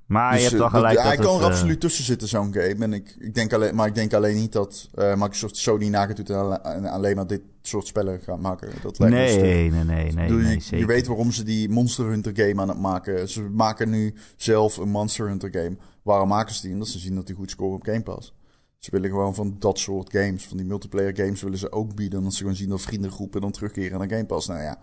[0.07, 0.95] Maar je dus, hebt wel eh, gelijk.
[0.95, 1.45] Dat, hij kan er uh...
[1.45, 2.75] absoluut tussen zitten, zo'n game.
[2.79, 6.15] En ik, ik denk alleen, maar ik denk alleen niet dat uh, Microsoft Sony nagaan
[6.15, 8.69] doet en alleen maar dit soort spellen gaat maken.
[8.81, 12.05] Dat lijkt nee, nee, nee, nee, nee, nee, je, je, weet waarom ze die Monster
[12.05, 13.29] Hunter game aan het maken.
[13.29, 15.77] Ze maken nu zelf een Monster Hunter game.
[16.01, 16.71] Waarom maken ze die?
[16.71, 18.33] Omdat ze zien dat die goed scoren op Game Pass.
[18.87, 22.19] Ze willen gewoon van dat soort games, van die multiplayer games, willen ze ook bieden.
[22.19, 24.47] Omdat ze gewoon zien dat vriendengroepen dan terugkeren naar Game Pass.
[24.47, 24.77] Nou ja,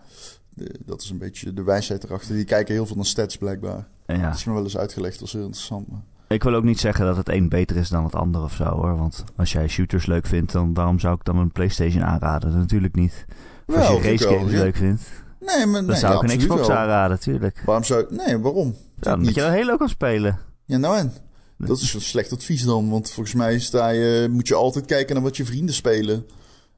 [0.85, 2.35] dat is een beetje de wijsheid erachter.
[2.35, 3.87] Die kijken heel veel naar stats blijkbaar.
[4.05, 4.21] Ja.
[4.21, 5.87] Dat is me wel eens uitgelegd, dat is heel interessant.
[5.87, 6.01] Maar...
[6.27, 8.63] Ik wil ook niet zeggen dat het een beter is dan het ander of zo
[8.63, 8.97] hoor.
[8.97, 12.57] Want als jij shooters leuk vindt, dan waarom zou ik dan een PlayStation aanraden?
[12.57, 13.25] Natuurlijk niet.
[13.65, 15.03] Of als je race games leuk vindt.
[15.39, 17.61] Nee, maar, dan zou ik een Xbox aanraden, natuurlijk.
[17.65, 18.75] Waarom zou Nee, waarom?
[18.99, 20.39] Ja, omdat je dan heel leuk kan spelen.
[20.65, 21.11] Ja, nou en?
[21.57, 22.89] Dat is een slecht advies dan.
[22.89, 26.25] Want volgens mij sta je, moet je altijd kijken naar wat je vrienden spelen.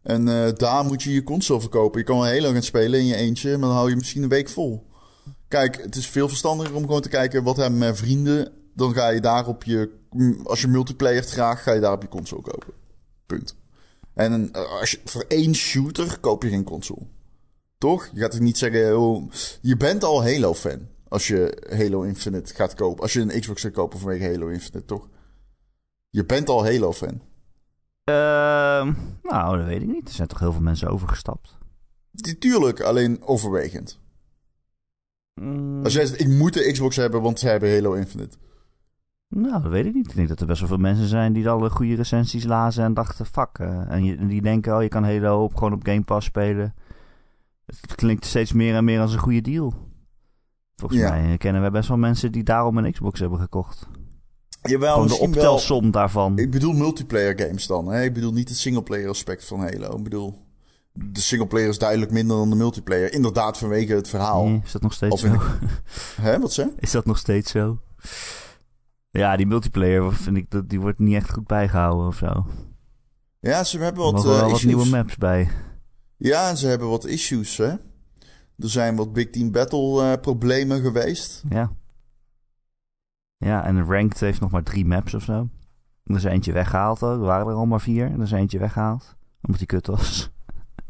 [0.04, 2.00] En uh, daar moet je je console verkopen.
[2.00, 4.24] Je kan wel heel lang gaan spelen in je eentje, maar dan hou je misschien
[4.24, 4.86] een week vol.
[5.48, 8.52] Kijk, het is veel verstandiger om gewoon te kijken wat hebben mijn vrienden.
[8.76, 9.90] Dan ga je daar op je,
[10.44, 12.74] als je multiplayer graag, ga je daar op je console kopen.
[13.26, 13.56] Punt.
[14.14, 17.08] En uh, als voor één shooter koop je geen console.
[17.78, 18.10] Toch?
[18.14, 22.74] Je gaat het niet zeggen, oh, je bent al Halo-fan als je Halo Infinite gaat
[22.74, 23.02] kopen.
[23.02, 25.08] Als je een Xbox gaat kopen vanwege Halo Infinite, toch?
[26.10, 27.22] Je bent al Halo-fan.
[28.10, 28.16] Uh,
[29.22, 30.08] nou, dat weet ik niet.
[30.08, 31.58] Er zijn toch heel veel mensen overgestapt?
[32.40, 34.00] Tuurlijk, alleen overwegend.
[35.42, 35.84] Mm.
[35.84, 38.38] Als jij zegt, ik moet de Xbox hebben, want ze hebben Halo Infinite.
[39.30, 40.08] Nou, dat weet ik niet.
[40.08, 42.94] Ik denk dat er best wel veel mensen zijn die alle goede recensies lazen en
[42.94, 43.58] dachten, fuck.
[43.62, 46.74] Uh, en, die denken, oh, je kan Halo op, gewoon op Game Pass spelen.
[47.66, 49.74] Het klinkt steeds meer en meer als een goede deal.
[50.80, 53.88] Volgens mij kennen we best wel mensen die daarom een Xbox hebben gekocht.
[54.62, 56.38] Jawel, Gewoon de optelsom wel, daarvan.
[56.38, 57.88] Ik bedoel multiplayer games dan.
[57.88, 58.04] Hè?
[58.04, 59.98] Ik bedoel niet het singleplayer aspect van Halo.
[59.98, 60.46] Ik bedoel,
[60.94, 63.14] de singleplayer is duidelijk minder dan de multiplayer.
[63.14, 64.62] Inderdaad, vanwege het verhaal.
[64.64, 65.42] is dat nog steeds zo?
[66.22, 66.68] Hè, wat zeg?
[66.80, 67.80] Is dat nog steeds zo?
[69.10, 72.46] Ja, die multiplayer vind ik dat die wordt niet echt goed bijgehouden of zo.
[73.40, 75.50] Ja, ze hebben wat, er wel uh, wat nieuwe maps bij.
[76.18, 77.74] Ja, en ze hebben wat issues, hè?
[78.58, 81.44] Er zijn wat Big Team Battle uh, problemen geweest.
[81.50, 81.72] Ja.
[83.38, 85.50] Ja, en Ranked heeft nog maar drie maps of zo.
[86.04, 87.02] Er is eentje weggehaald.
[87.02, 88.12] Er waren er al maar vier.
[88.12, 89.16] Er is eentje weggehaald.
[89.42, 90.32] Omdat die kut was.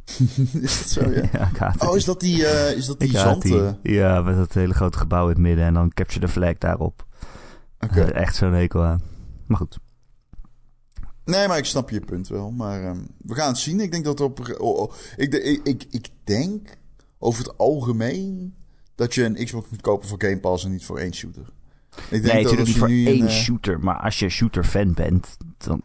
[0.62, 1.30] is dat zo, ja?
[1.60, 3.42] ja oh, is dat die, uh, is dat die zand?
[3.42, 3.66] Die.
[3.66, 3.74] Eh?
[3.82, 5.66] Ja, met dat hele grote gebouw in het midden.
[5.66, 7.06] En dan capture the flag daarop.
[7.80, 8.00] Oké.
[8.00, 8.10] Okay.
[8.10, 9.02] echt zo'n hekel aan.
[9.48, 9.80] Maar goed.
[11.26, 12.52] Nee, maar ik snap je punt wel.
[12.52, 13.80] Maar um, we gaan het zien.
[13.80, 14.56] Ik denk dat op...
[14.58, 16.78] Oh, oh, ik, ik, ik, ik denk
[17.20, 18.56] over het algemeen
[18.96, 21.50] dat je een Xbox moet kopen voor Game Pass en niet voor één shooter.
[21.98, 23.80] Ik denk nee, natuurlijk niet voor één een, shooter.
[23.80, 25.82] Maar als je shooter-fan bent, dan,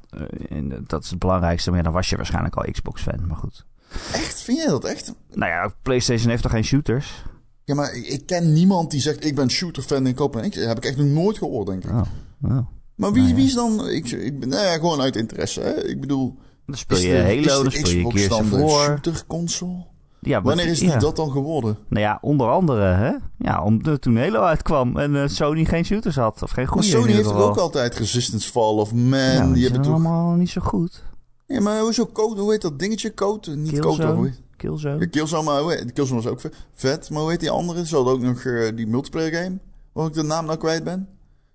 [0.50, 1.68] uh, dat is het belangrijkste.
[1.70, 3.26] Maar ja, dan was je waarschijnlijk al Xbox-fan.
[3.26, 3.66] Maar goed.
[4.12, 4.40] Echt?
[4.40, 5.14] Vind je dat echt?
[5.30, 7.24] Nou ja, PlayStation heeft toch geen shooters?
[7.64, 10.42] Ja, maar ik, ken niemand die zegt: Ik ben shooter-fan en koop een.
[10.42, 11.90] Dat heb ik echt nog nooit gehoord, denk ik.
[11.90, 12.02] Oh,
[12.42, 12.66] oh.
[12.94, 13.88] Maar wie, nou wie is dan.
[13.88, 15.60] Ik, ik ben nou ja, gewoon uit interesse.
[15.60, 15.86] Hè?
[15.86, 16.38] Ik bedoel.
[16.66, 18.84] Dan speel je Halo, dan speel je Gears of War.
[18.84, 19.86] shooter-console?
[20.24, 21.78] Ja, Wanneer is die dat dan geworden?
[21.88, 23.12] Nou ja, onder andere, hè?
[23.38, 26.42] Ja, omdat toen Halo uitkwam en uh, Sony geen shooters had.
[26.42, 29.20] Of geen goede Maar Sony heeft toch ook altijd Resistance Fall of Man?
[29.20, 29.92] Ja, die, hebben toch...
[29.92, 31.02] allemaal niet zo goed.
[31.46, 32.40] Ja, maar hoezo code?
[32.40, 33.14] Hoe heet dat dingetje?
[33.14, 33.56] Code?
[33.56, 34.14] Niet Killzone.
[34.14, 34.98] code, Killzone.
[34.98, 36.40] Ja, Killzone, maar hoe heet, Killzone was ook
[36.72, 37.10] vet.
[37.10, 37.86] Maar hoe heet die andere?
[37.86, 39.58] Ze hadden ook nog uh, die multiplayer game.
[39.92, 41.08] Waar ik de naam nou kwijt ben.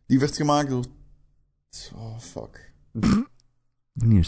[0.06, 0.84] Die werd gemaakt door...
[1.95, 2.71] Oh, fuck.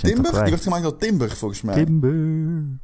[0.02, 0.32] Timber?
[0.32, 1.86] Die werd gemaakt door Timber, volgens mij.
[1.86, 2.80] Timber.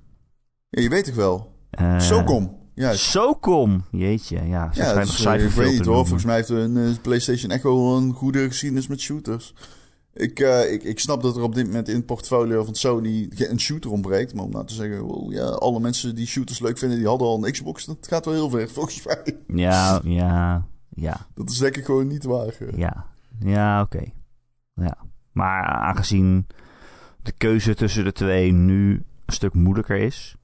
[0.76, 1.54] Ja, je weet toch wel?
[1.82, 2.58] Uh, Socom.
[2.74, 3.84] Ja, SOCOM.
[3.92, 4.74] Jeetje, ja.
[4.74, 5.96] Ze ja dus, nog eh, ik weet niet hoor.
[5.96, 9.54] Volgens mij heeft een eh, PlayStation echt wel een goede geschiedenis met shooters.
[10.14, 13.60] Ik, ik, ik snap dat er op dit moment in het portfolio van Sony een
[13.60, 14.34] shooter ontbreekt.
[14.34, 17.28] Maar om nou te zeggen, wow, ja, alle mensen die shooters leuk vinden, die hadden
[17.28, 17.86] al een Xbox.
[17.86, 19.38] Dat gaat wel heel ver, volgens mij.
[19.48, 22.54] Ja, ja, ja, Dat is denk ik gewoon niet waar.
[22.76, 23.06] ja.
[23.40, 24.04] Ja, oké.
[24.74, 24.98] Ja.
[25.32, 26.48] Maar aangezien
[27.22, 30.36] de keuze tussen de twee nu een stuk moeilijker is.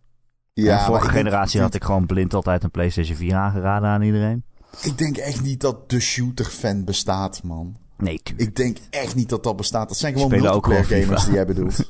[0.53, 4.01] Ja, en vorige denk generatie had ik gewoon blind altijd een PlayStation 4 aangeraden aan
[4.01, 4.43] iedereen.
[4.81, 7.77] Ik denk echt niet dat de shooter-fan bestaat, man.
[7.97, 8.49] Nee, tuurlijk.
[8.49, 9.87] Ik denk echt niet dat dat bestaat.
[9.87, 11.75] Dat zijn gewoon Spelen multiplayer gewoon gamers die jij bedoelt.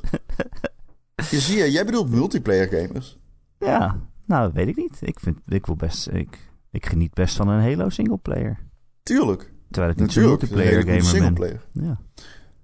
[1.32, 3.20] je zie je, jij bedoelt multiplayer gamers.
[3.60, 4.98] Ja, nou, dat weet ik niet.
[5.02, 6.38] Ik, vind, ik, wil best, ik,
[6.72, 8.60] ik geniet best van een Halo singleplayer.
[9.04, 9.54] Tuurlijk.
[9.70, 10.42] Terwijl ik niet Natuurlijk.
[10.42, 11.06] multiplayer gamer ben.
[11.06, 11.62] singleplayer.
[11.74, 12.00] Ja.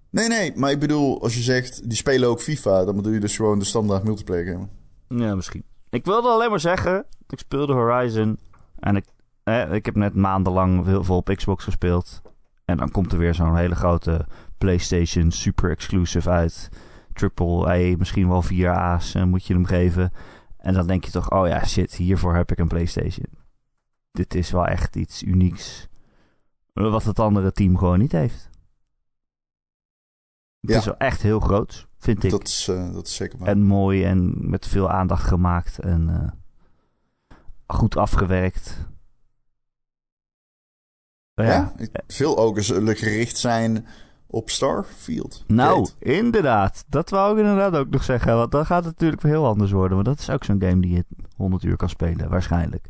[0.09, 3.19] Nee, nee, maar ik bedoel, als je zegt, die spelen ook FIFA, dan bedoel je
[3.19, 4.67] dus gewoon de standaard multiplayer gamer.
[5.07, 5.63] ja, misschien.
[5.97, 8.39] Ik wilde alleen maar zeggen, ik speelde Horizon
[8.79, 9.05] en ik,
[9.43, 12.21] eh, ik heb net maandenlang heel veel op Xbox gespeeld.
[12.65, 14.25] En dan komt er weer zo'n hele grote
[14.57, 16.69] PlayStation super exclusive uit.
[17.13, 20.11] Triple A, misschien wel 4 A's eh, moet je hem geven.
[20.57, 23.27] En dan denk je toch, oh ja, shit, hiervoor heb ik een PlayStation.
[24.11, 25.87] Dit is wel echt iets unieks.
[26.73, 28.49] Wat het andere team gewoon niet heeft.
[30.59, 30.77] Het Ja.
[30.77, 32.31] is wel echt heel groot, vind ik.
[32.31, 33.47] Dat is, eh, dat is zeker waar.
[33.47, 37.37] En mooi en met veel aandacht gemaakt en eh,
[37.75, 38.85] goed afgewerkt.
[41.33, 43.85] Ja, ja, ik- veel zullen gericht zijn
[44.27, 45.43] op Starfield.
[45.47, 46.13] nou, Kate.
[46.17, 46.85] inderdaad.
[46.87, 48.35] Dat wou ik inderdaad ook nog zeggen.
[48.35, 49.93] Want dan gaat het natuurlijk weer heel anders worden.
[49.93, 51.05] Want dat is ook zo'n game die je
[51.35, 52.87] 100 uur kan spelen, waarschijnlijk.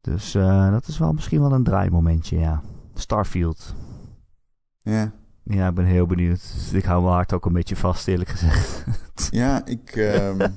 [0.00, 2.62] Dus eh, dat is wel misschien wel een draaimomentje, ja.
[2.94, 3.74] Starfield.
[4.78, 5.12] Ja,
[5.48, 6.40] Ja, ik ben heel benieuwd.
[6.72, 8.84] Ik hou mijn hart ook een beetje vast, eerlijk gezegd.
[9.30, 10.50] ja ik, ehm,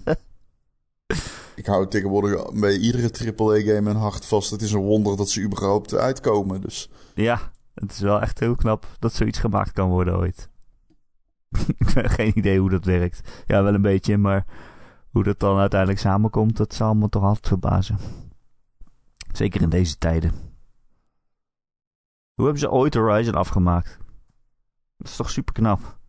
[1.56, 4.52] ik hou tegenwoordig bij iedere AAA-game mijn hart vast.
[4.52, 6.62] Het is een wonder dat ze überhaupt uitkomen.
[6.62, 10.50] Dus Ja, het is wel echt heel knap dat zoiets gemaakt kan worden ooit.
[11.78, 13.44] ik heb geen idee hoe dat werkt.
[13.46, 14.46] Ja, wel een beetje, maar
[15.10, 17.98] hoe dat dan uiteindelijk samenkomt, dat zal me toch altijd verbazen.
[19.32, 20.32] Zeker in deze tijden.
[22.34, 23.98] Hoe hebben ze ooit Horizon afgemaakt?
[25.00, 26.00] Dat is toch super knap.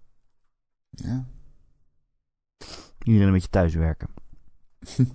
[0.91, 1.27] ja,
[3.03, 4.09] Iedereen een beetje thuiswerken.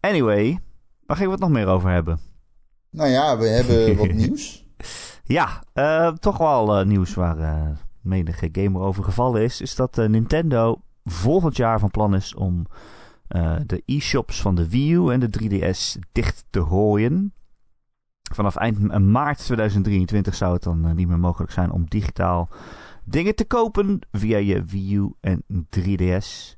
[0.00, 0.60] anyway,
[1.06, 2.20] waar gaan we het nog meer over hebben?
[2.90, 4.66] nou ja, we hebben wat nieuws.
[5.24, 9.60] Ja, eh, toch wel eh, nieuws waar eh menige gamer over gevallen is.
[9.60, 12.66] Is dat Nintendo volgend jaar van plan is om
[13.66, 17.34] de e-shops van de Wii U en de 3DS dicht te gooien.
[18.34, 22.48] Vanaf eind eh, maart 2023 zou het dan eh, niet meer mogelijk zijn om digitaal
[23.04, 26.56] dingen te kopen via je Wii U en 3DS.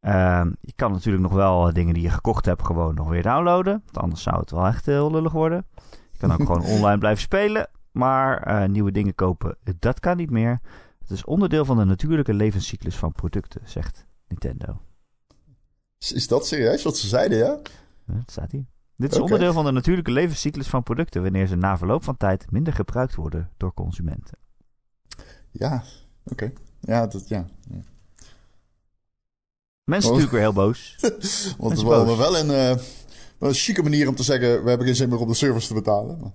[0.00, 3.22] Ehm, je kan natuurlijk nog wel eh, dingen die je gekocht hebt gewoon nog weer
[3.22, 3.82] downloaden.
[3.84, 5.66] Want anders zou het wel echt heel lullig worden.
[6.12, 7.68] Je kan ook gewoon online blijven spelen.
[7.92, 10.60] Maar nieuwe dingen kopen, dat kan niet meer.
[11.00, 14.80] Het is onderdeel van de natuurlijke levenscyclus van producten, zegt Nintendo.
[15.98, 17.38] Is, is dat serieus wat ze zeiden?
[17.38, 17.58] Ja,
[18.04, 18.71] Dat staat hier.
[19.02, 22.50] Dit is onderdeel van de natuurlijke levenscyclus van producten, wanneer ze na verloop van tijd
[22.50, 24.38] minder gebruikt worden door consumenten.
[25.50, 25.82] Ja,
[26.24, 26.52] oké.
[26.80, 27.46] Ja, dat, ja.
[27.70, 27.80] ja.
[29.84, 30.16] Mensen Oh.
[30.16, 30.96] natuurlijk weer heel boos.
[31.58, 32.18] Want het was boos.
[32.18, 32.82] wel een, eh,
[33.38, 34.62] wel een chique manier om te zeggen...
[34.62, 36.18] we hebben geen zin meer om de service te betalen.
[36.20, 36.32] Maar,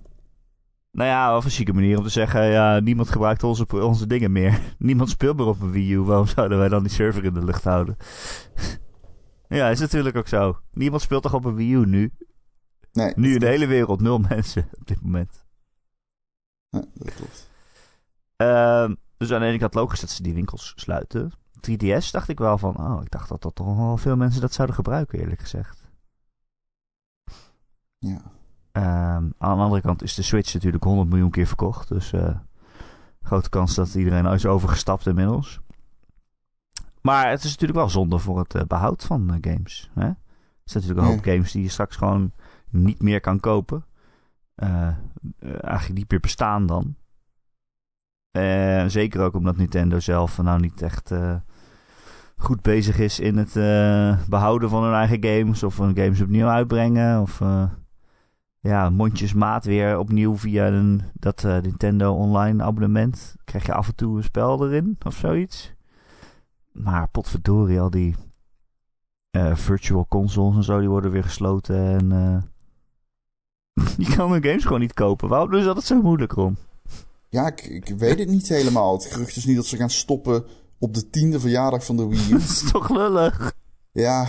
[0.91, 4.31] Nou ja, of een chique manier om te zeggen, ja, niemand gebruikt onze, onze dingen
[4.31, 4.61] meer.
[4.77, 7.43] Niemand speelt meer op een Wii U, waarom zouden wij dan die server in de
[7.45, 7.97] lucht houden?
[9.49, 10.57] ja, is natuurlijk ook zo.
[10.73, 12.11] Niemand speelt toch op een Wii U nu?
[12.97, 15.45] Nee, Nu in de hele wereld, nul mensen op dit moment.
[16.69, 17.49] Ja, dat klopt.
[18.35, 21.31] Ehm, dus aan de ene kant logisch dat ze die winkels sluiten.
[21.61, 24.53] 3DS dacht ik wel van, oh, ik dacht dat, dat toch wel veel mensen dat
[24.53, 25.91] zouden gebruiken, eerlijk gezegd.
[27.97, 28.21] Ja.
[28.71, 31.87] Ehm, aan de andere kant is de Switch natuurlijk 100 miljoen keer verkocht.
[31.87, 32.35] Dus eh,
[33.21, 35.59] grote kans dat iedereen is overgestapt inmiddels.
[37.01, 39.91] Maar het is natuurlijk wel zonde voor het eh, behoud van eh, games.
[39.93, 40.05] Hè?
[40.07, 40.15] Er
[40.63, 41.11] zijn natuurlijk een Ja.
[41.11, 42.31] hoop games die je straks gewoon
[42.69, 43.85] niet meer kan kopen.
[44.57, 44.93] Eh,
[45.39, 46.95] eigenlijk niet meer bestaan dan.
[48.31, 51.13] Eh, zeker ook omdat Nintendo zelf nou niet echt
[52.37, 55.63] goed bezig is in het eh, behouden van hun eigen games.
[55.63, 57.21] Of hun games opnieuw uitbrengen.
[57.21, 57.41] Of
[58.59, 63.35] ja, mondjesmaat weer opnieuw via een, dat Nintendo Online abonnement.
[63.43, 65.73] Krijg je af en toe een spel erin of zoiets.
[66.71, 68.15] Maar potverdorie, al die
[69.53, 71.77] virtual consoles en zo, die worden weer gesloten.
[71.77, 72.11] En
[73.85, 75.29] eh, je kan hun games gewoon niet kopen.
[75.29, 76.57] Waarom doen ze dat zo moeilijk om?
[77.29, 78.93] Ja, ik, ik weet het niet helemaal.
[78.93, 80.45] Het gerucht is niet dat ze gaan stoppen
[80.79, 82.31] op de tiende verjaardag van de Wii U.
[82.39, 83.53] dat is toch lullig?
[83.91, 84.27] Ja.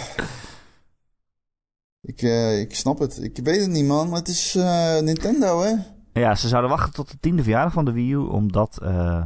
[2.01, 3.23] Ik, uh, ik snap het.
[3.23, 4.09] Ik weet het niet, man.
[4.09, 5.75] Maar het is uh, Nintendo, hè?
[6.21, 8.17] Ja, ze zouden wachten tot de tiende verjaardag van de Wii U.
[8.17, 9.23] Omdat uh,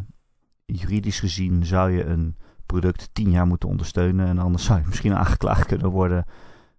[0.67, 4.27] juridisch gezien zou je een product tien jaar moeten ondersteunen.
[4.27, 6.25] En anders zou je misschien aangeklaagd kunnen worden.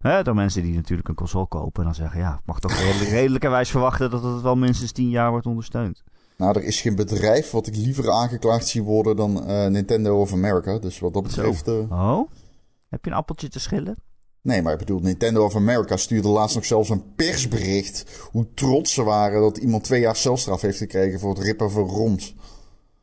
[0.04, 1.80] Hè, door mensen die natuurlijk een console kopen.
[1.80, 5.10] En dan zeggen, ja, ik mag toch redelijk, redelijkerwijs verwachten dat het wel minstens tien
[5.10, 6.04] jaar wordt ondersteund.
[6.38, 9.34] Nou, er is geen bedrijf wat ik liever aangeklaagd zie worden dan
[9.72, 10.78] Nintendo of America.
[10.78, 11.68] Dus wat dat betreft...
[11.68, 12.30] Oh?
[12.90, 13.96] Heb je een appeltje te schillen?
[14.44, 18.28] Nee, maar ik bedoel, Nintendo of America stuurde laatst nog zelfs een persbericht.
[18.32, 21.84] Hoe trots ze waren dat iemand twee jaar celstraf heeft gekregen voor het rippen van
[21.84, 22.36] roms.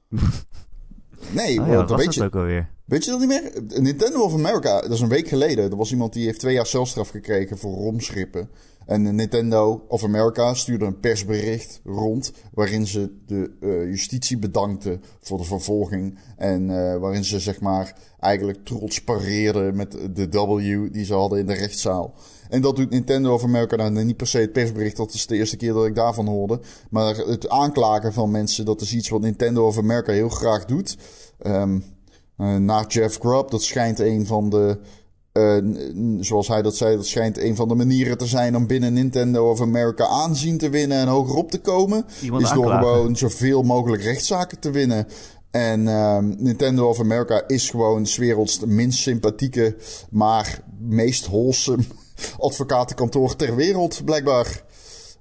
[1.30, 2.24] nee, oh, ja, dat weet je.
[2.24, 2.70] Ook alweer.
[2.90, 3.52] Weet je dat niet meer?
[3.82, 5.70] Nintendo of America, dat is een week geleden.
[5.70, 8.48] Er was iemand die heeft twee jaar celstraf gekregen voor romsrippen.
[8.86, 12.32] En Nintendo of America stuurde een persbericht rond.
[12.54, 16.18] waarin ze de uh, justitie bedankte voor de vervolging.
[16.36, 21.38] En uh, waarin ze zeg maar eigenlijk trots pareerden met de W die ze hadden
[21.38, 22.14] in de rechtszaal.
[22.48, 24.96] En dat doet Nintendo of America nou niet per se het persbericht.
[24.96, 26.60] Dat is de eerste keer dat ik daarvan hoorde.
[26.90, 30.96] Maar het aanklagen van mensen, dat is iets wat Nintendo of America heel graag doet.
[31.46, 31.84] Um,
[32.40, 34.78] na Jeff Grubb, dat schijnt een van de
[35.32, 35.56] uh,
[36.20, 39.50] zoals hij dat zei, dat schijnt een van de manieren te zijn om binnen Nintendo
[39.50, 42.04] of America aanzien te winnen en hoger op te komen.
[42.22, 45.06] Iemand is door gewoon zoveel mogelijk rechtszaken te winnen.
[45.50, 49.76] En uh, Nintendo of America is gewoon de werelds minst sympathieke,
[50.10, 51.82] maar meest wholesome
[52.38, 54.64] advocatenkantoor ter wereld, blijkbaar.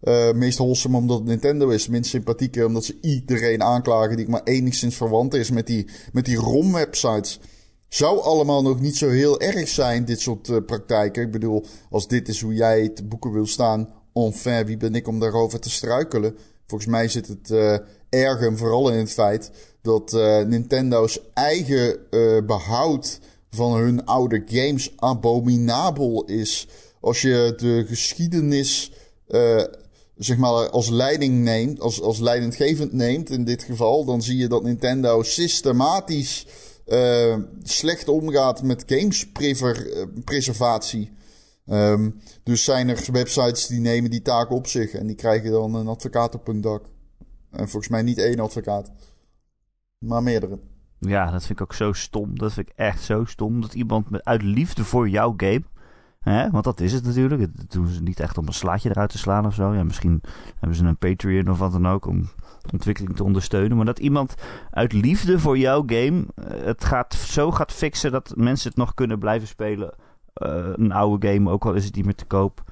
[0.03, 1.87] Uh, meest wholesome omdat Nintendo is.
[1.87, 6.37] Minst sympathieke omdat ze iedereen aanklagen die maar enigszins verwant is met die, met die
[6.37, 7.39] ROM-websites
[7.87, 11.23] zou allemaal nog niet zo heel erg zijn, dit soort uh, praktijken.
[11.23, 15.07] Ik bedoel, als dit is hoe jij te boeken wil staan, enfin, wie ben ik
[15.07, 16.35] om daarover te struikelen?
[16.67, 17.77] Volgens mij zit het uh,
[18.09, 20.11] erger, vooral in het feit dat
[20.47, 21.99] Nintendo's eigen
[22.45, 26.67] behoud van hun oude games abominabel is.
[27.01, 28.91] Als je de geschiedenis
[30.19, 34.47] zeg maar als leiding neemt, als, als leidendgevend neemt in dit geval, dan zie je
[34.47, 36.47] dat Nintendo systematisch
[36.87, 41.17] uh, slecht omgaat met gamespreservatie.
[41.65, 45.73] Um, dus zijn er websites die nemen die taak op zich en die krijgen dan
[45.73, 46.85] een advocaat op hun dak.
[47.51, 48.91] En volgens mij niet één advocaat,
[49.97, 50.59] maar meerdere.
[50.99, 52.37] Ja, dat vind ik ook zo stom.
[52.37, 53.61] Dat vind ik echt zo stom.
[53.61, 55.63] Dat iemand met, uit liefde voor jouw game
[56.29, 56.49] Hè?
[56.49, 57.57] Want dat is het natuurlijk.
[57.57, 59.73] Dat doen ze niet echt om een slaatje eruit te slaan of zo.
[59.73, 60.21] Ja, misschien
[60.59, 62.29] hebben ze een Patreon of wat dan ook om
[62.71, 63.77] ontwikkeling te ondersteunen.
[63.77, 64.35] Maar dat iemand
[64.71, 68.93] uit liefde voor jouw game eh, het gaat, zo gaat fixen dat mensen het nog
[68.93, 69.93] kunnen blijven spelen.
[70.35, 72.63] Uh, een oude game, ook al is het niet meer te koop.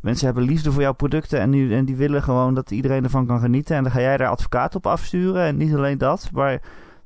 [0.00, 3.26] Mensen hebben liefde voor jouw producten en die, en die willen gewoon dat iedereen ervan
[3.26, 3.76] kan genieten.
[3.76, 5.42] En dan ga jij daar advocaat op afsturen.
[5.42, 6.52] En niet alleen dat, maar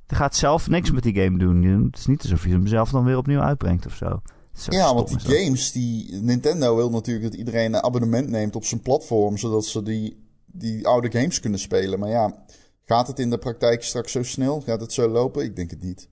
[0.07, 1.63] je gaat zelf niks met die game doen.
[1.63, 4.21] Het is niet alsof je hem zelf dan weer opnieuw uitbrengt of zo
[4.67, 8.81] ja, want die games, die Nintendo wil natuurlijk dat iedereen een abonnement neemt op zijn
[8.81, 11.99] platform, zodat ze die, die oude games kunnen spelen.
[11.99, 12.45] Maar ja,
[12.85, 14.61] gaat het in de praktijk straks zo snel?
[14.61, 15.45] Gaat het zo lopen?
[15.45, 16.09] Ik denk het niet.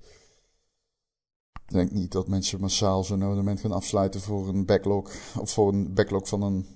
[1.67, 5.13] Ik denk niet dat mensen massaal zo'n abonnement gaan afsluiten voor een backlog.
[5.41, 6.67] Of voor een backlog van een.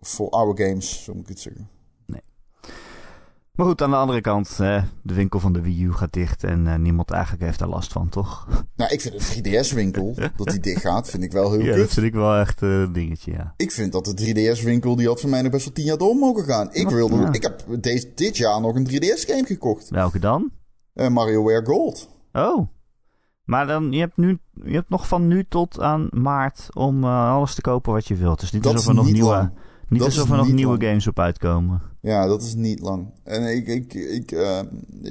[0.00, 1.73] voor oude games, zo moet ik het zeggen.
[3.54, 6.66] Maar goed, aan de andere kant, de winkel van de Wii U gaat dicht en
[6.66, 8.46] uh, niemand eigenlijk heeft daar last van, toch?
[8.76, 11.92] Nou, ik vind het 3DS-winkel, dat die dicht gaat, vind ik wel heel ja, dat
[11.92, 13.54] vind ik wel echt eh, een dingetje, ja.
[13.56, 16.16] Ik vind dat de 3DS-winkel, die had voor mij nog best wel 10 jaar door
[16.16, 16.68] mogen gaan.
[16.72, 19.88] Ik, wilde, ik heb deze, dit jaar nog een 3DS-game gekocht.
[19.88, 20.50] Welke dan?
[20.94, 22.08] Uh, Mario Ware Gold.
[22.32, 22.68] Oh,
[23.44, 27.54] maar dan, je hebt, nu, je hebt nog van nu tot aan maart om alles
[27.54, 28.40] te kopen wat je wilt.
[28.40, 29.52] Dus niet alsof er nog nieuwe...
[29.88, 31.82] Niet dat alsof er nog nieuwe games op uitkomen.
[32.04, 33.12] Ja, dat is niet lang.
[33.22, 34.60] En ik, ik, ik uh,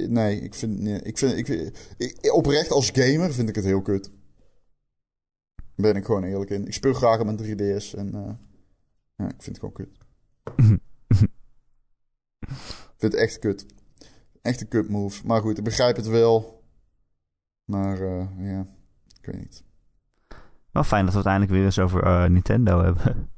[0.08, 1.48] nee, ik vind, ik vind, ik,
[1.96, 4.10] ik, oprecht als gamer vind ik het heel kut.
[5.76, 6.66] Ben ik gewoon eerlijk in.
[6.66, 8.32] Ik speel graag op mijn 3DS en uh,
[9.16, 9.98] ja, ik vind het gewoon kut.
[11.08, 11.18] ik
[12.98, 13.66] vind het echt kut.
[14.42, 15.26] Echt een kut move.
[15.26, 16.62] Maar goed, ik begrijp het wel.
[17.64, 18.66] Maar uh, ja,
[19.20, 19.64] ik weet niet.
[20.70, 23.30] Wel fijn dat we uiteindelijk weer eens over Nintendo hebben.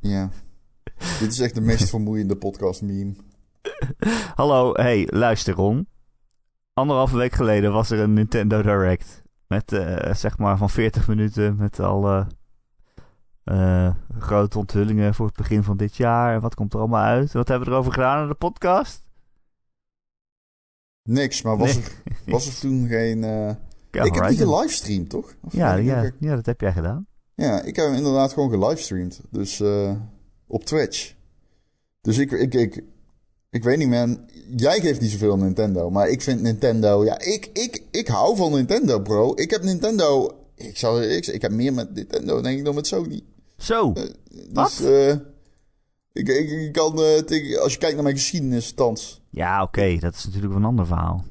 [0.00, 0.30] Ja.
[1.20, 3.14] Dit is echt de meest vermoeiende podcast meme.
[4.34, 5.88] Hallo, hey, luister Ron.
[6.72, 9.22] Anderhalve week geleden was er een Nintendo Direct.
[9.46, 12.26] Met uh, zeg maar van 40 minuten met alle
[13.44, 16.34] uh, grote onthullingen voor het begin van dit jaar.
[16.34, 17.32] En wat komt er allemaal uit?
[17.32, 19.04] Wat hebben we erover gedaan in de podcast?
[21.02, 23.22] Niks, maar was, er, was er toen geen...
[23.22, 23.48] Uh...
[23.90, 25.34] ik heb die gelivestreamd, toch?
[25.50, 27.06] ja, ja, ja, dat heb jij gedaan.
[27.34, 29.20] Ja, ik heb hem inderdaad gewoon gelivestreamd.
[29.30, 29.96] Dus uh,
[30.46, 31.14] op Twitch.
[32.00, 32.84] Dus ik, ik, ik,
[33.50, 34.28] ik weet niet, man.
[34.56, 35.90] Jij geeft niet zoveel Nintendo.
[35.90, 37.04] Maar ik vind Nintendo.
[37.04, 39.32] Ja, ik, ik, ik hou van Nintendo, bro.
[39.34, 40.30] Ik heb Nintendo.
[40.54, 43.22] Ik, zou, ik, ik heb meer met Nintendo, denk ik, dan met Sony.
[43.56, 43.92] Zo.
[43.92, 44.10] Dus,
[44.52, 44.80] Wat?
[44.84, 45.10] eh,
[46.12, 49.22] ik, ik, ik kan, eh, tegen- als je kijkt naar mijn geschiedenis, thans.
[49.30, 51.24] Ja, oké, dat is natuurlijk een ander verhaal.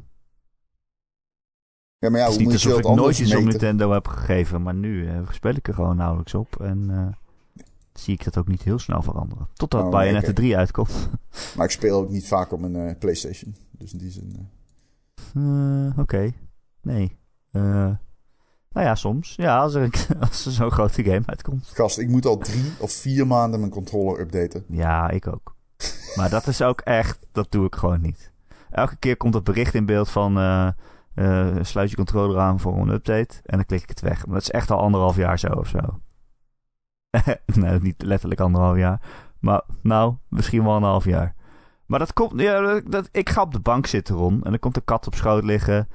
[1.99, 3.47] Ja, maar ja, het is hoe niet moet je alsof dat ik nooit iets meten?
[3.47, 6.61] Nintendo heb gegeven, maar nu speel ik er gewoon nauwelijks op.
[6.61, 6.89] En
[8.00, 9.48] zie ik dat ook niet heel snel veranderen.
[9.54, 10.36] Totdat Oh, Bayonetta oké.
[10.36, 11.10] 3 uitkomt.
[11.56, 13.56] Maar ik speel ook niet vaak op mijn eh, PlayStation.
[13.72, 14.36] Dus in die zin.
[14.36, 16.32] eh, Eh, Oké,
[16.82, 17.18] nee.
[17.52, 19.34] Nou ja, soms.
[19.36, 21.72] Ja, als er, een- als er zo'n grote game uitkomt.
[21.74, 24.64] Gast, ik moet al drie of vier maanden mijn controller updaten.
[24.68, 25.56] Ja, ik ook.
[26.16, 28.32] Maar dat is ook echt, dat doe ik gewoon niet.
[28.72, 30.32] Elke keer komt het bericht in beeld van
[31.62, 33.36] sluit je controller aan voor een update.
[33.46, 34.26] En dan klik ik het weg.
[34.26, 35.80] Maar dat is echt al anderhalf jaar zo of zo.
[37.45, 39.01] nee, niet letterlijk anderhalf jaar.
[39.39, 41.36] Maar nou, misschien wel een half jaar.
[41.86, 44.43] Maar dat komt, ja, dat, ik ga op de bank zitten, Ron.
[44.43, 45.88] En dan komt de kat op schoot liggen.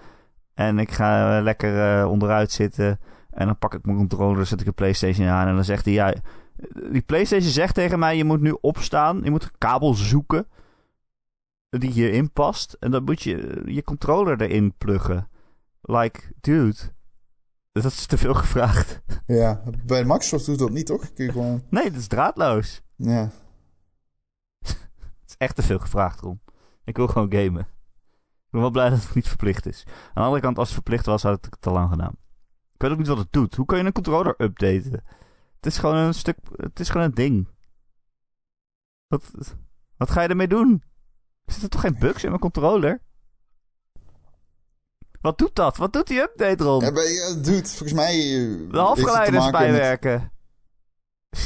[0.55, 3.01] En ik ga eh, lekker eh, onderuit zitten.
[3.31, 5.49] En dan pak ik mijn controller, zet ik een PlayStation aan.
[5.49, 6.15] En dan zegt hij, ja,
[6.91, 9.21] die PlayStation zegt tegen mij: je moet nu opstaan.
[9.23, 10.47] Je moet een kabel zoeken
[11.69, 12.77] die hierin past.
[12.81, 15.29] En dan moet je je controller erin pluggen.
[15.81, 16.79] Like, dude.
[17.73, 19.01] Dat is te veel gevraagd.
[19.27, 21.13] Ja, bij Microsoft doet dat niet, toch?
[21.13, 21.63] Kun je gewoon...
[21.69, 22.83] Nee, dat is draadloos.
[22.97, 23.31] Ja.
[24.59, 24.79] Het
[25.27, 26.41] is echt te veel gevraagd, Ron.
[26.85, 27.61] Ik wil gewoon gamen.
[27.61, 29.85] Ik ben wel blij dat het niet verplicht is.
[29.87, 32.17] Aan de andere kant, als het verplicht was, had ik het te lang gedaan.
[32.75, 33.55] Ik weet ook niet wat het doet.
[33.55, 35.05] Hoe kan je een controller updaten?
[35.57, 36.39] Het is gewoon een stuk...
[36.57, 37.49] Het is gewoon een ding.
[39.07, 39.31] Wat,
[39.97, 40.83] wat ga je ermee doen?
[41.45, 43.03] Zit er toch geen bugs in mijn controller?
[45.21, 45.77] Wat doet dat?
[45.77, 46.81] Wat doet die update, Ron?
[46.85, 46.91] Ja,
[47.35, 48.15] dude, volgens mij...
[48.15, 50.33] eh, De halfgeleiders met- bijwerken.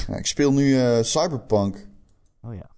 [0.09, 1.89] Ja, ik speel nu eh, Cyberpunk.
[2.43, 2.71] Oh ja.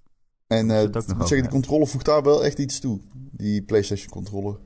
[0.47, 3.01] En over zeggen, die controller voegt daar wel echt iets toe.
[3.31, 4.59] Die PlayStation controller.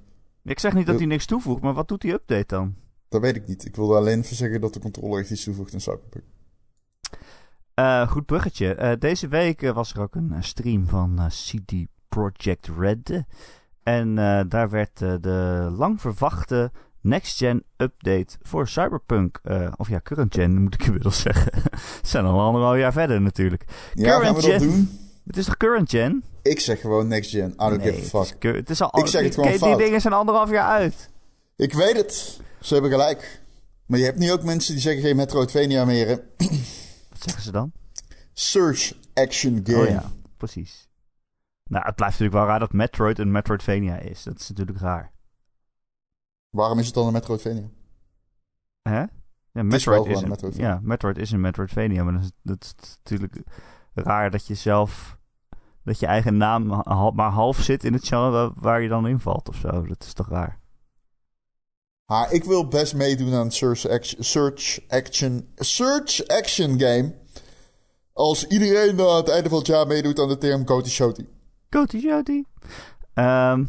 [0.45, 2.75] Ik zeg niet dat hij niks toevoegt, maar wat doet die update dan?
[3.09, 3.65] Dat weet ik niet.
[3.65, 6.25] Ik wilde alleen even zeggen dat de controller echt iets toevoegt aan Cyberpunk.
[7.75, 8.97] Eh, goed bruggetje.
[8.99, 11.73] Deze week was er ook een stream van CD
[12.09, 13.23] Projekt Red.
[13.83, 16.71] En eh, daar werd eh, de lang verwachte
[17.01, 19.39] next-gen update voor Cyberpunk.
[19.43, 21.53] eh, of ja, current-gen moet ik inmiddels zeggen.
[21.81, 23.65] Ze zijn al anderhalf jaar verder natuurlijk.
[23.95, 24.59] Ja, gaan we dat gen.
[24.61, 24.99] doen?
[25.27, 26.25] Het is toch current-gen?
[26.43, 27.51] Ik zeg gewoon next gen.
[27.51, 28.43] I don't Nee, give a het is fuck.
[28.57, 29.77] Het is al, Ik zeg het gewoon die, fout.
[29.77, 31.11] die dingen zijn anderhalf jaar uit.
[31.57, 32.41] Ik weet het.
[32.61, 33.41] Ze hebben gelijk.
[33.87, 36.07] Maar je hebt nu ook mensen die zeggen geen Metroidvania meer.
[36.07, 36.15] Hè?
[37.09, 37.73] Wat zeggen ze dan?
[38.33, 39.79] Search action game.
[39.83, 40.89] Oh ja, precies.
[41.71, 44.23] Nou, het blijft natuurlijk wel raar dat Metroid een Metroidvania is.
[44.23, 45.13] Dat is natuurlijk raar.
[46.49, 47.69] Waarom is het dan een Metroidvania?
[48.83, 49.05] Hè?
[49.53, 50.69] Ja, Metroid is, een Metroidvania.
[50.69, 53.43] ja, Metroid is een Metroidvania, maar dat is, dat is natuurlijk
[53.95, 55.19] raar dat je zelf
[55.85, 56.67] dat je eigen naam
[57.15, 59.87] maar half zit in het genre waar je dan invalt of zo.
[59.87, 60.61] Dat is toch raar?
[62.05, 67.15] Ah, ik wil best meedoen aan een search action, search action, search action game.
[68.13, 71.29] Als iedereen aan het einde van het jaar meedoet aan de term Koti Shoti.
[71.71, 72.45] Coty Shoti.
[73.15, 73.65] Ehm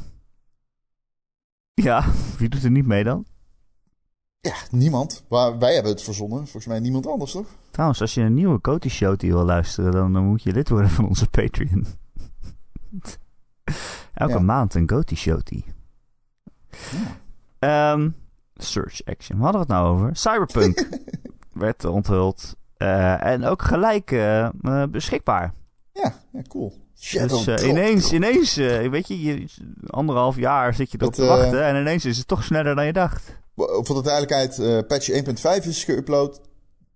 [1.73, 2.05] ja,
[2.37, 3.25] wie doet er niet mee dan?
[4.39, 5.23] Ja, niemand.
[5.29, 6.37] Maar wij hebben het verzonnen.
[6.37, 7.47] Volgens mij niemand anders, toch?
[7.71, 10.89] Trouwens, als je een nieuwe Coty Shoti wil luisteren, dan, dan moet je lid worden
[10.89, 11.85] van onze Patreon.
[14.13, 14.39] Elke Ja.
[14.39, 15.65] maand een Coty Shoti.
[16.69, 17.17] Ja.
[17.59, 18.09] Ehm,
[18.55, 19.37] search action.
[19.39, 20.15] Waar hadden we het nou over?
[20.15, 20.89] Cyberpunk
[21.53, 22.55] werd onthuld.
[22.77, 25.53] Eh, en ook gelijk eh, eh, beschikbaar.
[25.93, 26.73] Ja, ja cool.
[27.09, 29.45] Dus eh, ineens, ineens eh, weet je, je,
[29.87, 31.63] anderhalf jaar zit je erop te eh, wachten.
[31.63, 33.39] En ineens is het toch sneller dan je dacht.
[33.55, 36.41] Voor de duidelijkheid, patch 1.5 is geüpload,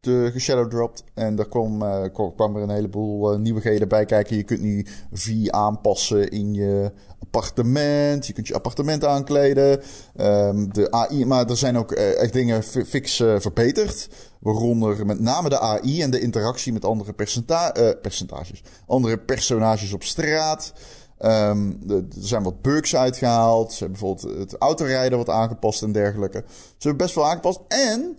[0.05, 1.03] de geshadowdropped.
[1.13, 2.03] En daar kwam, eh,
[2.35, 4.35] kwam er een heleboel eh, nieuwigheden bij kijken.
[4.35, 8.27] Je kunt nu V aanpassen in je appartement.
[8.27, 9.81] Je kunt je appartement aankleden.
[10.15, 14.09] Ehm, de AI, maar er zijn ook eh, echt dingen fi- fix eh, verbeterd.
[14.39, 18.63] Waaronder met name de AI en de interactie met andere percenta eh, percentages.
[18.87, 20.73] Andere personages op straat.
[21.17, 23.73] Ehm, er zijn wat bugs uitgehaald.
[23.73, 26.43] Ze hebben bijvoorbeeld het autorijden wat aangepast en dergelijke.
[26.47, 27.59] Ze hebben best veel aangepast.
[27.67, 28.17] En,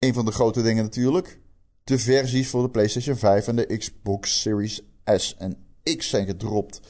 [0.00, 1.40] een van de grote dingen natuurlijk,
[1.84, 5.56] de versies voor de PlayStation 5 en de Xbox Series S en
[5.96, 6.80] X zijn gedropt.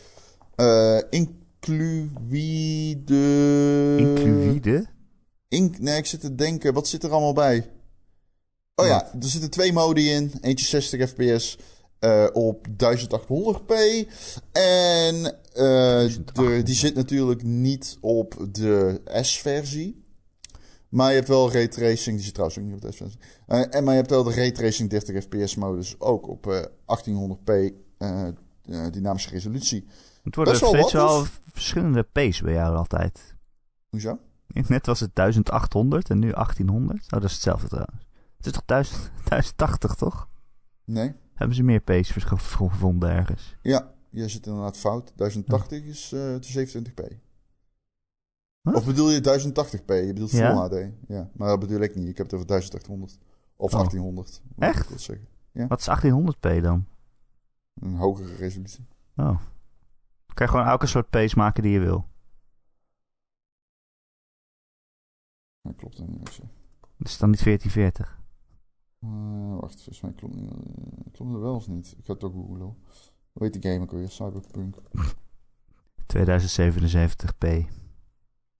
[0.55, 3.97] Eh incluï de...
[3.99, 4.87] Incluïde.
[5.49, 7.71] In, nee, ik zit te denken, wat zit er allemaal bij?
[8.75, 10.33] Oh ja, er zitten twee modi in.
[10.41, 11.59] Eentje 60 fps
[11.99, 13.75] eh, op 1800p.
[14.53, 20.00] En eh, de, die zit natuurlijk niet op de S-versie.
[20.91, 23.21] Maar je hebt wel raytracing, die zit trouwens ook niet op de S20.
[23.47, 27.75] Eh, en maar je hebt wel de raytracing 30 fps modus ook op eh, 1800p
[27.99, 28.27] eh,
[28.91, 29.87] dynamische resolutie.
[30.23, 33.37] Het worden wel steeds wel, verschillende P's bij jou altijd.
[33.89, 34.19] Hoezo?
[34.47, 37.03] Net was het 1800 en nu 1800.
[37.03, 38.07] Oh, dat is hetzelfde trouwens.
[38.37, 40.29] Het is toch 1000, 1080, toch?
[40.85, 41.13] Nee.
[41.35, 43.57] Hebben ze meer P's gevonden ergens?
[43.63, 45.13] Ja, je zit inderdaad fout.
[45.17, 45.89] 1080 ja.
[45.89, 46.15] is
[46.59, 47.30] 27p.
[48.63, 49.87] Of bedoel je 1080p?
[49.87, 50.91] Je bedoelt Full ja?
[51.09, 52.09] Ja, maar dat bedoel ik niet.
[52.09, 53.19] Ik heb het over 1800
[53.57, 53.79] of oh.
[53.79, 54.43] 1800.
[54.59, 54.91] Echt?
[54.91, 55.27] Ik zeggen.
[55.53, 55.67] Ja.
[55.67, 56.87] Wat is 1800p dan?
[57.75, 58.87] Een hogere resolutie.
[59.17, 59.27] Oh.
[59.27, 62.09] Dan kan je gewoon elke soort pace maken die je wil.
[65.63, 66.29] Dat klopt dan niet.
[66.29, 66.43] Zo.
[66.97, 68.19] Dat is dan niet 1440.
[69.01, 71.95] Uh, eh, wacht, volgens mij klopt, niet, eh, klopt het wel of niet?
[71.99, 72.77] Ik ga het ook googlen.
[73.33, 74.11] Hoe heet de game ook weer?
[74.11, 74.77] Cyberpunk.
[76.17, 77.80] 2077p.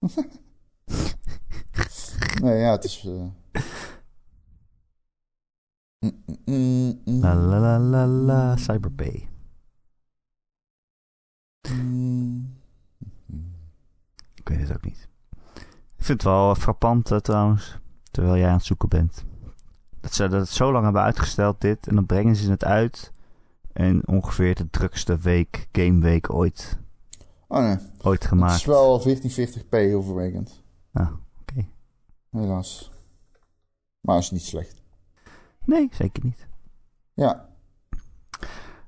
[2.41, 3.05] nee, ja, het is...
[3.05, 3.23] Uh...
[7.05, 9.29] La la la la la, Cyberpay.
[14.33, 15.07] Ik weet het ook niet.
[15.95, 17.77] Ik vind het wel frappant uh, trouwens,
[18.11, 19.25] terwijl jij aan het zoeken bent.
[19.99, 23.13] Dat ze dat zo lang hebben uitgesteld dit en dan brengen ze het uit.
[23.73, 26.79] En ongeveer de drukste week, gameweek ooit.
[27.51, 27.77] Oh nee.
[28.01, 28.51] Ooit gemaakt.
[28.51, 30.61] Het is wel 1440p overwegend.
[30.93, 31.65] Ah, oké.
[32.29, 32.91] Helaas.
[33.99, 34.81] Maar is niet slecht.
[35.65, 36.47] Nee, zeker niet.
[37.13, 37.49] Ja.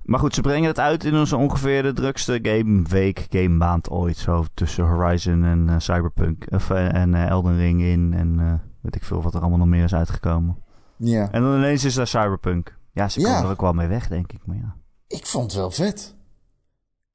[0.03, 4.17] Maar goed, ze brengen het uit in onze ongeveer de drukste gameweek, gamemaand ooit.
[4.17, 6.45] Zo tussen Horizon en uh, Cyberpunk.
[6.49, 8.13] Of, uh, en uh, Elden Ring in.
[8.13, 10.57] En weet ik veel wat er allemaal nog meer is uitgekomen.
[10.97, 11.31] Ja.
[11.31, 12.77] En dan ineens is daar Cyberpunk.
[12.91, 14.45] Ja, ze komen er ook wel mee weg, denk ik.
[14.45, 14.75] Maar ja.
[15.07, 16.15] Ik vond het wel vet.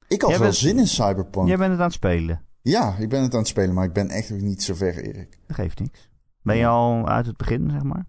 [0.09, 1.47] Ik had wel zin in Cyberpunk.
[1.47, 2.41] Jij bent het aan het spelen?
[2.61, 4.97] Ja, ik ben het aan het spelen, maar ik ben echt nog niet zo ver,
[4.97, 5.39] Erik.
[5.47, 6.09] Dat geeft niks.
[6.41, 8.05] Ben je al uit het begin, zeg maar?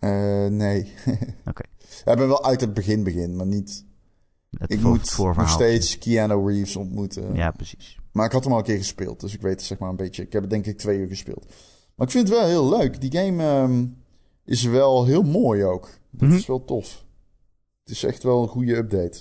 [0.00, 0.92] Uh, nee.
[1.50, 1.62] Oké.
[2.04, 3.84] Ik ben wel uit het begin begin, maar niet...
[4.50, 7.34] Het ik moet nog steeds Keanu Reeves ontmoeten.
[7.34, 7.98] Ja, precies.
[8.12, 10.22] Maar ik had hem al een keer gespeeld, dus ik weet zeg maar een beetje...
[10.22, 11.46] Ik heb het denk ik twee uur gespeeld.
[11.94, 13.00] Maar ik vind het wel heel leuk.
[13.00, 13.96] Die game um,
[14.44, 15.90] is wel heel mooi ook.
[16.10, 16.36] Dat mm -hmm.
[16.36, 17.04] is wel tof.
[17.82, 19.18] Het is echt wel een goede update.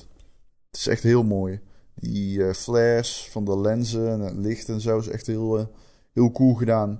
[0.70, 1.62] Het is echt heel mooi.
[2.02, 5.66] Die uh, flares van de lenzen en het licht en zo is echt heel, uh,
[6.14, 6.99] heel cool gedaan.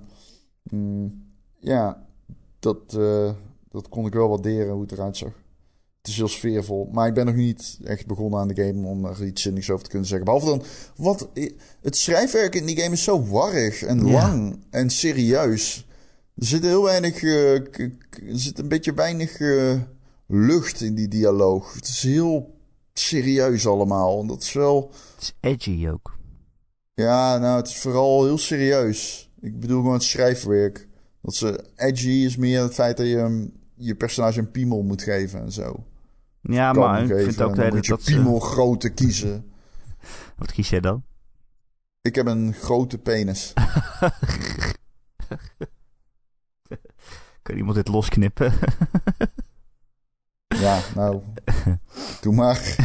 [0.62, 1.24] Mm,
[1.58, 2.06] ja,
[2.58, 3.32] dat, uh,
[3.70, 5.32] dat kon ik wel waarderen hoe het eruit zag.
[5.98, 6.88] Het is heel sfeervol.
[6.92, 9.84] Maar ik ben nog niet echt begonnen aan de game om er iets zinnigs over
[9.84, 10.26] te kunnen zeggen.
[10.26, 10.62] Behalve dan,
[10.96, 11.28] wat,
[11.80, 14.12] het schrijfwerk in die game is zo warrig en ja.
[14.12, 15.86] lang en serieus.
[16.34, 17.90] Er zit heel weinig, uh, er
[18.32, 19.80] zit een beetje weinig uh,
[20.26, 21.74] lucht in die dialoog.
[21.74, 22.51] Het is heel
[22.92, 24.26] serieus allemaal.
[24.26, 24.92] Dat is wel...
[25.14, 26.16] Het is edgy ook.
[26.94, 29.30] Ja, nou, het is vooral heel serieus.
[29.40, 30.88] Ik bedoel gewoon het schrijfwerk.
[31.22, 35.40] Dat ze edgy is meer het feit dat je je personage een piemel moet geven
[35.40, 35.84] en zo.
[36.40, 38.46] Ja, maar ik vind ook dat je piemel ze...
[38.46, 39.52] grootte kiezen.
[40.38, 41.04] Wat kies jij dan?
[42.00, 43.52] Ik heb een grote penis.
[47.42, 48.52] kan iemand dit losknippen?
[50.72, 51.20] ja, nou,
[52.22, 52.76] doe maar.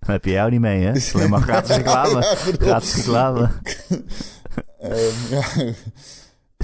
[0.00, 0.92] Dan heb je jou niet mee, hè?
[1.14, 2.22] Alleen maar gratis reclame.
[2.58, 3.50] gratis reclame.
[4.82, 5.44] um, ja.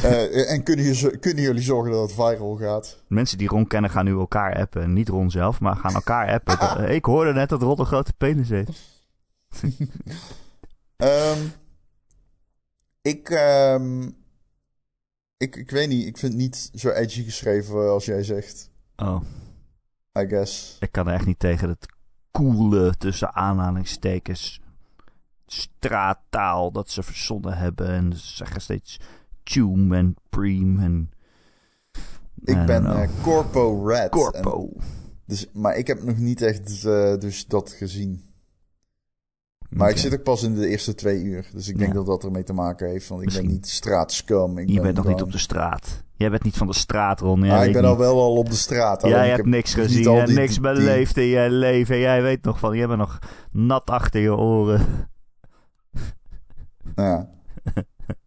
[0.05, 3.03] Uh, en kunnen, je, kunnen, jullie zorgen dat het viral gaat?
[3.09, 4.93] Mensen die Ron kennen gaan nu elkaar appen.
[4.93, 6.59] Niet Ron zelf, maar gaan elkaar appen.
[6.59, 6.91] Ah.
[6.91, 8.71] Ik hoorde net dat Ron een grote penis heeft.
[10.97, 11.53] um,
[13.03, 14.17] ik, um,
[15.37, 16.07] ik, ik weet niet.
[16.07, 18.71] Ik vind het niet zo edgy geschreven als jij zegt.
[18.97, 19.21] Oh.
[20.17, 20.77] I guess.
[20.81, 21.87] Ik kan er echt niet tegen het
[22.31, 24.61] coole tussen aanhalingstekens
[25.47, 27.89] straattaal dat ze verzonnen hebben.
[27.89, 29.01] En ze zeggen steeds
[29.43, 31.11] Tune en Preem en...
[32.45, 34.11] Ik ben uh, Corpo Red.
[34.11, 34.71] Corpo.
[34.75, 34.85] En,
[35.25, 38.26] dus, maar ik heb nog niet echt uh, dus dat gezien.
[39.71, 39.91] Maar okay.
[39.91, 41.49] ik zit ook pas in de eerste twee uur.
[41.53, 41.97] Dus ik denk ja.
[41.97, 43.09] dat dat ermee te maken heeft.
[43.09, 43.47] Want ik Misschien.
[43.47, 44.59] ben niet straatscum.
[44.59, 45.15] Ik je ben bent nog dan...
[45.15, 46.05] niet op de straat.
[46.15, 47.43] Jij bent niet van de straat, Ron.
[47.43, 47.91] Ja, ah, ik ben niet.
[47.91, 49.03] al wel al op de straat.
[49.03, 50.03] Jij hebt niks gezien.
[50.03, 51.99] Jij hebt niks beleefd in je leven.
[51.99, 52.77] Jij weet nog van...
[52.77, 53.19] Jij bent nog
[53.51, 54.81] nat achter je oren.
[56.95, 57.29] Ja,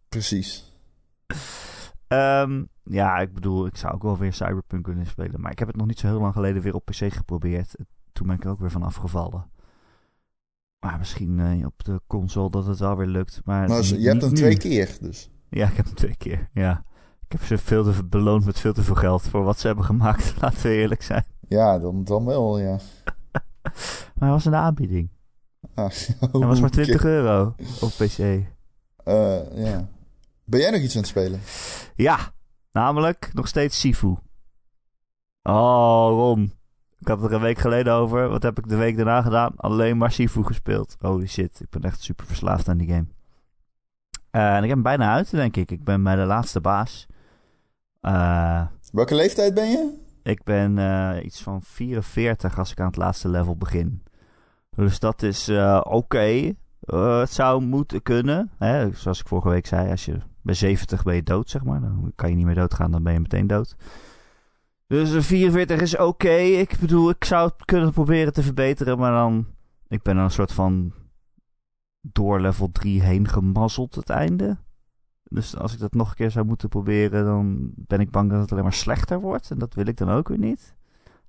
[0.08, 0.74] precies.
[2.08, 5.40] Um, ja, ik bedoel, ik zou ook wel weer Cyberpunk kunnen spelen.
[5.40, 7.74] Maar ik heb het nog niet zo heel lang geleden weer op PC geprobeerd.
[8.12, 9.50] Toen ben ik er ook weer van afgevallen.
[10.80, 13.40] Maar misschien uh, op de console dat het wel weer lukt.
[13.44, 15.30] Maar, maar je hebt hem twee keer dus.
[15.50, 16.84] Ja, ik heb hem twee keer, ja.
[17.24, 19.84] Ik heb ze veel te beloond met veel te veel geld voor wat ze hebben
[19.84, 20.34] gemaakt.
[20.40, 21.24] Laten we eerlijk zijn.
[21.48, 22.78] Ja, dan, dan wel, ja.
[24.14, 25.10] maar hij was een aanbieding.
[25.74, 25.90] Ah,
[26.32, 28.18] hij was maar 20 euro op PC.
[28.18, 28.44] Uh,
[29.54, 29.88] ja.
[30.44, 31.40] Ben jij nog iets aan het spelen?
[31.94, 32.18] Ja,
[32.72, 34.16] namelijk nog steeds Sifu.
[35.42, 36.52] Oh, Ron.
[37.00, 38.28] Ik had het er een week geleden over.
[38.28, 39.52] Wat heb ik de week daarna gedaan?
[39.56, 40.96] Alleen maar Sifu gespeeld.
[40.98, 43.06] Holy shit, ik ben echt super verslaafd aan die game.
[44.32, 45.70] Uh, en ik heb hem bijna uit, denk ik.
[45.70, 47.06] Ik ben bij de laatste baas.
[48.02, 49.98] Uh, Welke leeftijd ben je?
[50.22, 54.02] Ik ben uh, iets van 44 als ik aan het laatste level begin.
[54.70, 55.88] Dus dat is oké.
[55.88, 56.56] Okay.
[57.20, 58.50] Het zou moeten kunnen.
[58.58, 58.92] Hè?
[58.92, 61.80] Zoals ik vorige week zei, als je bij 70 ben je dood, zeg maar.
[61.80, 63.76] Dan kan je niet meer doodgaan, dan ben je meteen dood.
[64.90, 66.36] Dus 44 is oké.
[66.36, 69.46] Ik bedoel, ik zou het kunnen proberen te verbeteren, maar dan...
[69.88, 70.92] Ik ben dan een soort van
[72.00, 74.56] door level 3 heen gemazzeld het einde.
[75.22, 78.40] Dus als ik dat nog een keer zou moeten proberen, dan ben ik bang dat
[78.40, 79.50] het alleen maar slechter wordt.
[79.50, 80.74] En dat wil ik dan ook weer niet.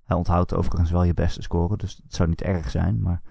[0.03, 3.01] Hij onthoudt overigens wel je beste score, dus het zou niet erg zijn.
[3.01, 3.22] Maar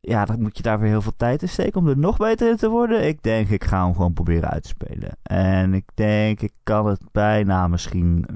[0.00, 2.50] ja, dan moet je daar weer heel veel tijd in steken om er nog beter
[2.50, 3.06] in te worden.
[3.06, 5.16] Ik denk, ik ga hem gewoon proberen uit te spelen.
[5.22, 8.26] En ik denk, ik kan het bijna misschien.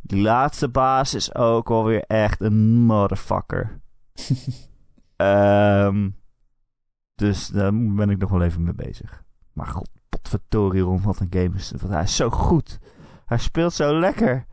[0.00, 3.80] Die laatste baas is ook alweer echt een motherfucker.
[5.16, 6.16] um,
[7.22, 9.22] dus daar ben ik nog wel even mee bezig.
[9.52, 11.72] Maar god, potverdorie rond wat een game is.
[11.76, 12.78] Want hij is zo goed.
[13.26, 14.46] Hij speelt zo lekker.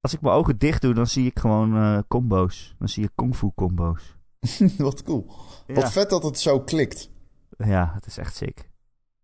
[0.00, 2.74] Als ik mijn ogen dicht doe, dan zie ik gewoon uh, combo's.
[2.78, 4.16] Dan zie je kung fu combo's.
[4.78, 5.32] wat cool.
[5.66, 7.10] Wat vet dat het zo klikt.
[7.58, 8.70] Ja, het is echt sick.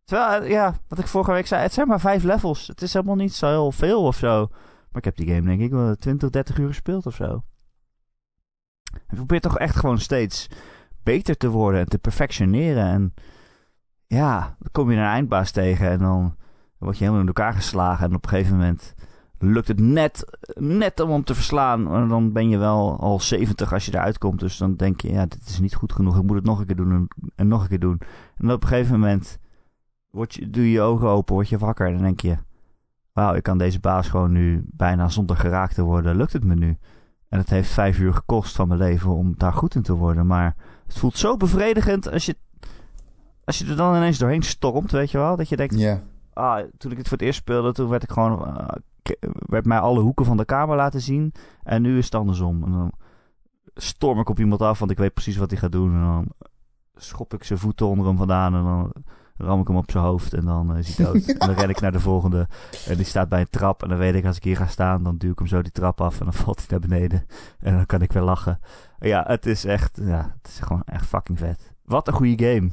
[0.05, 2.67] Terwijl, eh, ja, wat ik vorige week zei, het zijn maar vijf levels.
[2.67, 4.49] Het is helemaal niet zo heel veel of zo.
[4.91, 7.43] Maar ik heb die game denk ik wel 20, 30 uur gespeeld of zo.
[8.93, 10.49] Ik probeer toch echt gewoon steeds
[11.03, 12.85] beter te worden en te perfectioneren.
[12.85, 13.15] En
[14.07, 16.37] ja, dan kom je een eindbaas tegen en dan
[16.79, 18.09] word je helemaal in elkaar geslagen.
[18.09, 18.95] En op een gegeven moment
[19.39, 20.25] lukt het net,
[20.59, 21.95] net om hem te verslaan.
[21.95, 24.41] En dan ben je wel al 70 als je eruit komt.
[24.41, 26.17] Dus dan denk je, ja, dit is niet goed genoeg.
[26.17, 28.01] Ik moet het nog een keer doen en, en nog een keer doen.
[28.37, 29.39] En op een gegeven moment
[30.11, 31.87] word je, doe je je ogen open, word je wakker.
[31.87, 32.37] En dan denk je,
[33.13, 36.17] wauw, ik kan deze baas gewoon nu bijna zonder geraakt te worden.
[36.17, 36.79] Lukt het me nu?
[37.29, 40.27] En het heeft vijf uur gekost van mijn leven om daar goed in te worden.
[40.27, 40.57] Maar
[40.87, 42.37] het voelt zo bevredigend als je,
[43.45, 45.37] als je er dan ineens doorheen stormt, weet je wel.
[45.37, 45.75] Dat je denkt,
[46.33, 48.69] ah, toen ik het voor het eerst speelde, toen werd ik gewoon, uh,
[49.33, 51.33] werd mij alle hoeken van de kamer laten zien.
[51.63, 52.65] En nu is het andersom.
[52.65, 52.93] En dan
[53.75, 55.95] storm ik op iemand af, want ik weet precies wat hij gaat doen.
[55.95, 56.29] En dan
[56.95, 58.93] schop ik zijn voeten onder hem vandaan en dan
[59.41, 61.27] ram ik hem op zijn hoofd en dan uh, is hij dood.
[61.39, 62.49] en dan ren ik naar de volgende
[62.87, 63.83] en die staat bij een trap.
[63.83, 65.73] En dan weet ik, als ik hier ga staan, dan duw ik hem zo die
[65.73, 67.27] trap af en dan valt hij naar beneden.
[67.61, 68.61] En dan kan ik weer lachen.
[68.99, 71.73] Ja, het is echt, ja, het is gewoon echt fucking vet.
[71.85, 72.71] Wat een goede game.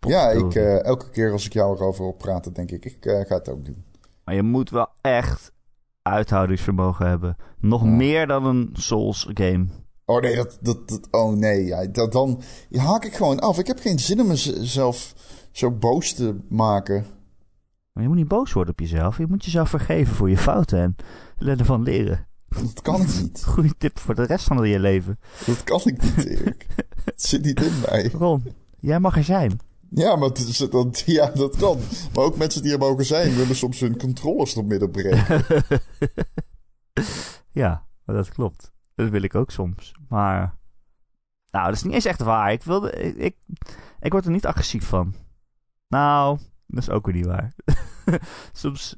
[0.00, 3.20] ja, ik, uh, elke keer als ik jou erover op praten, denk ik, ik uh,
[3.26, 3.84] ga het ook doen.
[4.24, 5.52] Maar je moet wel echt
[6.02, 7.36] uithoudingsvermogen hebben.
[7.60, 7.88] Nog ja.
[7.88, 9.66] meer dan een Souls game.
[10.04, 12.42] Oh nee, dat, dat, dat oh nee, ja, dat, dan
[12.72, 13.58] haak ik gewoon af.
[13.58, 15.14] Ik heb geen zin om mezelf
[15.56, 17.06] zo boos te maken.
[17.92, 19.18] Maar je moet niet boos worden op jezelf.
[19.18, 20.96] Je moet jezelf vergeven voor je fouten en
[21.58, 22.26] ervan leren.
[22.48, 23.44] Dat kan ik niet.
[23.54, 25.18] Goeie tip voor de rest van je leven.
[25.46, 26.66] Dat kan ik niet, Erik.
[27.04, 28.10] Het zit niet in mij.
[28.10, 28.44] Ron,
[28.80, 29.60] jij mag er zijn.
[29.90, 31.78] Ja, maar dat, dat, ja, dat kan.
[32.14, 35.44] Maar ook mensen die er mogen zijn, willen soms hun controllers door midden breken.
[37.62, 38.72] ja, dat klopt.
[38.94, 39.94] Dat wil ik ook soms.
[40.08, 40.58] Maar.
[41.50, 42.52] Nou, dat is niet eens echt waar.
[42.52, 43.36] Ik, wilde, ik, ik,
[44.00, 45.14] ik word er niet agressief van.
[45.94, 47.54] Nou, dat is ook weer niet waar.
[48.52, 48.96] soms,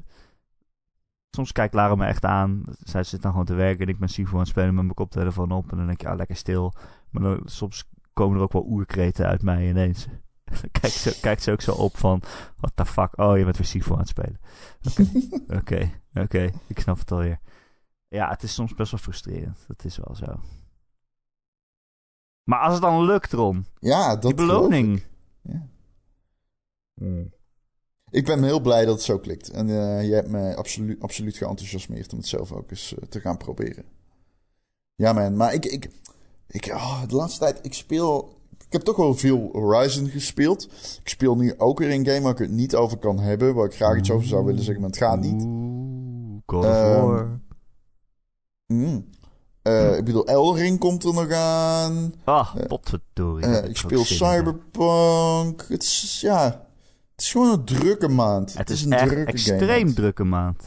[1.30, 2.62] soms kijkt Lara me echt aan.
[2.78, 4.94] Zij zit dan gewoon te werken en ik ben Sivo aan het spelen met mijn
[4.94, 5.70] koptelefoon op.
[5.70, 6.72] En dan denk je, ah, lekker stil.
[7.10, 10.06] Maar dan, soms komen er ook wel oerkreten uit mij ineens.
[10.80, 12.22] kijkt ze, kijkt ze ook zo op van,
[12.56, 13.18] what the fuck?
[13.18, 14.40] Oh, je bent weer Sivo aan het spelen.
[14.86, 15.02] Oké,
[15.60, 16.50] oké, oké.
[16.66, 17.40] Ik snap het alweer.
[18.08, 19.64] Ja, het is soms best wel frustrerend.
[19.68, 20.40] Dat is wel zo.
[22.44, 23.66] Maar als het dan lukt, Ron.
[23.78, 25.02] Ja, dat Die beloning.
[25.42, 25.74] Ja.
[27.00, 27.34] Mm.
[28.10, 29.50] Ik ben heel blij dat het zo klikt.
[29.50, 33.20] En uh, je hebt me absoluut, absoluut geenthousiasmeerd om het zelf ook eens uh, te
[33.20, 33.84] gaan proberen.
[34.94, 35.36] Ja, man.
[35.36, 35.90] Maar ik, ik,
[36.48, 38.34] ik oh, de laatste tijd, ik speel.
[38.66, 40.64] Ik heb toch wel veel Horizon gespeeld.
[41.02, 43.54] Ik speel nu ook weer een game waar ik het niet over kan hebben.
[43.54, 45.42] Waar ik graag iets over zou willen zeggen, maar het gaat niet.
[45.42, 47.40] Oeh, God War.
[48.66, 49.08] Mm.
[49.62, 52.14] Uh, ik bedoel, Elring komt er nog aan.
[52.24, 53.46] Ah, potverdorie.
[53.46, 55.64] Uh, ik speel Cyberpunk.
[55.68, 56.65] Het is, ja,
[57.16, 58.58] het is gewoon een drukke maand.
[58.58, 60.62] Het, is, een echt drukke extreem drukke maand.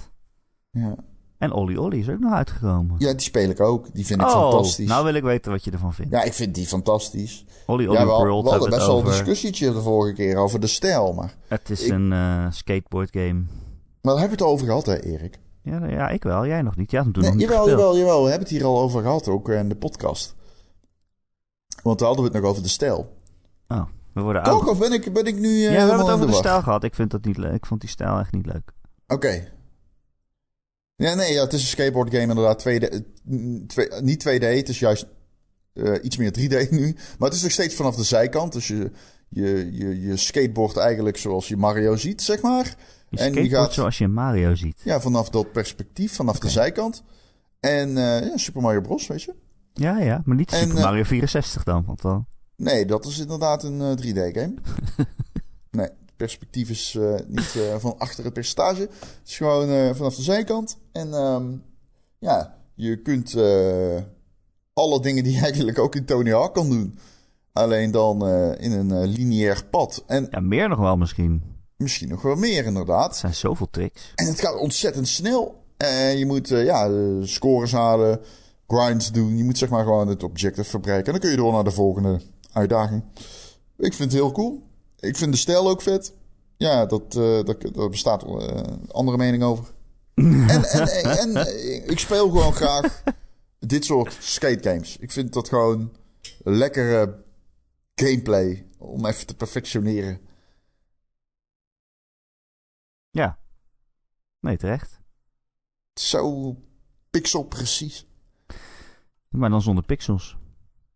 [0.71, 0.95] Ja.
[1.37, 2.95] En Olly Olly is ook nog uitgekomen.
[2.99, 3.93] ja, die speel ik ook.
[3.93, 4.87] Die vind ik oh, fantastisch.
[4.87, 6.11] nou wil ik weten wat je ervan vindt.
[6.11, 7.45] Ja, ik vind die fantastisch.
[7.65, 10.59] Olly Olly Ja, we, World we hadden best wel een discussietje de vorige keer over
[10.59, 11.13] de stijl.
[11.13, 13.33] Maar, Het is Ik- een eh, skateboard game.
[14.01, 15.39] maar daar hebben we het over gehad, hè, Erik?
[15.63, 16.45] Ja, ja, ik wel.
[16.47, 16.91] Jij nog niet.
[16.91, 18.23] Jij had hem toen Nee, nog niet jawel, jawel, jawel.
[18.23, 20.35] We hebben het hier al over gehad, ook in de podcast.
[21.83, 23.17] Want toen hadden we het nog over de stijl.
[24.13, 24.59] We worden oud.
[24.59, 26.61] Toch, of ben ik, ben ik nu eh, Ja, we hebben het over de stijl
[26.61, 26.83] gehad.
[26.83, 27.53] Ik vind dat niet leuk.
[27.53, 28.71] Ik vond die stijl echt niet leuk.
[29.07, 29.47] Oké.
[30.95, 32.59] Ja, nee, ja, het is een skateboard game inderdaad.
[32.59, 32.99] 2D, eh,
[33.67, 35.05] twee- niet 2D, het is juist
[35.73, 36.93] eh, iets meer 3D nu.
[37.19, 38.53] Maar het is nog steeds vanaf de zijkant.
[38.53, 38.91] Dus je,
[39.29, 42.75] je, je, je skateboard eigenlijk zoals je Mario ziet, zeg maar.
[43.09, 44.81] Je En je gaat- zoals je Mario ziet.
[44.83, 47.03] Ja, vanaf dat perspectief, vanaf de zijkant.
[47.59, 49.35] En ja, Super Mario Bros, weet je.
[49.73, 52.25] Ja, ja, maar niet Super Mario 64 dan, want dan...
[52.59, 54.53] Nee, dat is inderdaad een 3D-game.
[55.71, 56.97] nee, perspectief is
[57.27, 58.81] niet van achter het percentage.
[58.81, 60.77] Het is gewoon vanaf de zijkant.
[60.91, 61.47] En ehm,
[62.17, 63.35] ja, je kunt
[64.73, 66.99] alle dingen die je eigenlijk ook in Tony Hawk kan doen.
[67.53, 70.03] Alleen dan in een lineair pad.
[70.07, 71.41] En ja, meer nog wel misschien.
[71.77, 73.11] Misschien nog wel meer, inderdaad.
[73.11, 74.11] Er zijn zoveel tricks.
[74.15, 75.63] En het gaat ontzettend snel.
[76.17, 76.91] Je moet ja,
[77.21, 78.19] scores halen,
[78.67, 79.37] grinds doen.
[79.37, 81.05] Je moet zeg maar gewoon het objective verbreken.
[81.05, 83.03] En dan kun je door naar de volgende uitdaging.
[83.77, 84.67] Ik vind het heel cool.
[84.99, 86.13] Ik vind de stijl ook vet.
[86.57, 89.65] Ja, dat, dat, daar bestaat een andere mening over.
[90.13, 93.03] en, en, en, en ik speel gewoon graag
[93.59, 94.97] dit soort skate games.
[94.97, 95.91] Ik vind dat gewoon
[96.43, 97.23] lekkere
[97.95, 100.19] gameplay om even te perfectioneren.
[103.09, 103.39] Ja.
[104.39, 104.99] Nee, terecht.
[105.93, 106.55] Zo
[107.09, 108.07] pixel precies.
[109.29, 110.38] Maar dan zonder pixels.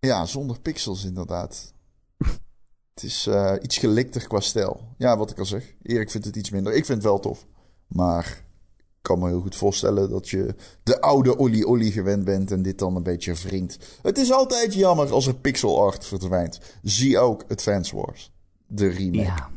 [0.07, 1.73] Ja, zonder pixels inderdaad.
[2.93, 4.81] het is uh, iets gelikter qua stijl.
[4.97, 5.75] Ja, wat ik al zeg.
[5.81, 6.73] Erik vindt het iets minder.
[6.73, 7.45] Ik vind het wel tof.
[7.87, 8.43] Maar
[9.01, 12.79] kan me heel goed voorstellen dat je de oude Olly Olly gewend bent en dit
[12.79, 13.99] dan een beetje wringt.
[14.01, 16.59] Het is altijd jammer als er pixel art verdwijnt.
[16.81, 18.31] Zie ook Advance Wars,
[18.67, 19.23] de remake.
[19.23, 19.49] Ja.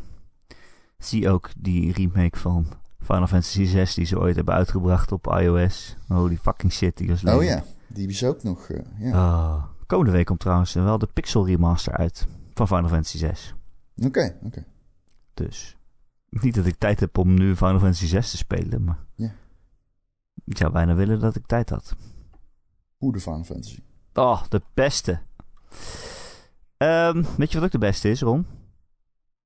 [0.99, 2.67] Zie ook die remake van
[3.01, 5.97] Final Fantasy VI die ze ooit hebben uitgebracht op iOS.
[6.09, 7.35] Holy fucking shit, die was leuk.
[7.35, 9.11] Oh ja, die is ook nog, uh, ja.
[9.11, 13.53] Oh, komende week komt trouwens wel de pixel remaster uit van Final Fantasy VI.
[14.07, 14.65] Oké, oké.
[15.35, 15.77] Dus
[16.29, 19.05] niet dat ik tijd heb om nu Final Fantasy 6 te spelen, maar...
[19.15, 19.35] Ja.
[20.45, 21.95] Ik zou bijna willen dat ik tijd had.
[22.97, 23.83] Hoe de Final Fantasy?
[24.15, 25.21] Oh, de beste.
[26.79, 28.47] Um, weet je wat ook de beste is, Ron?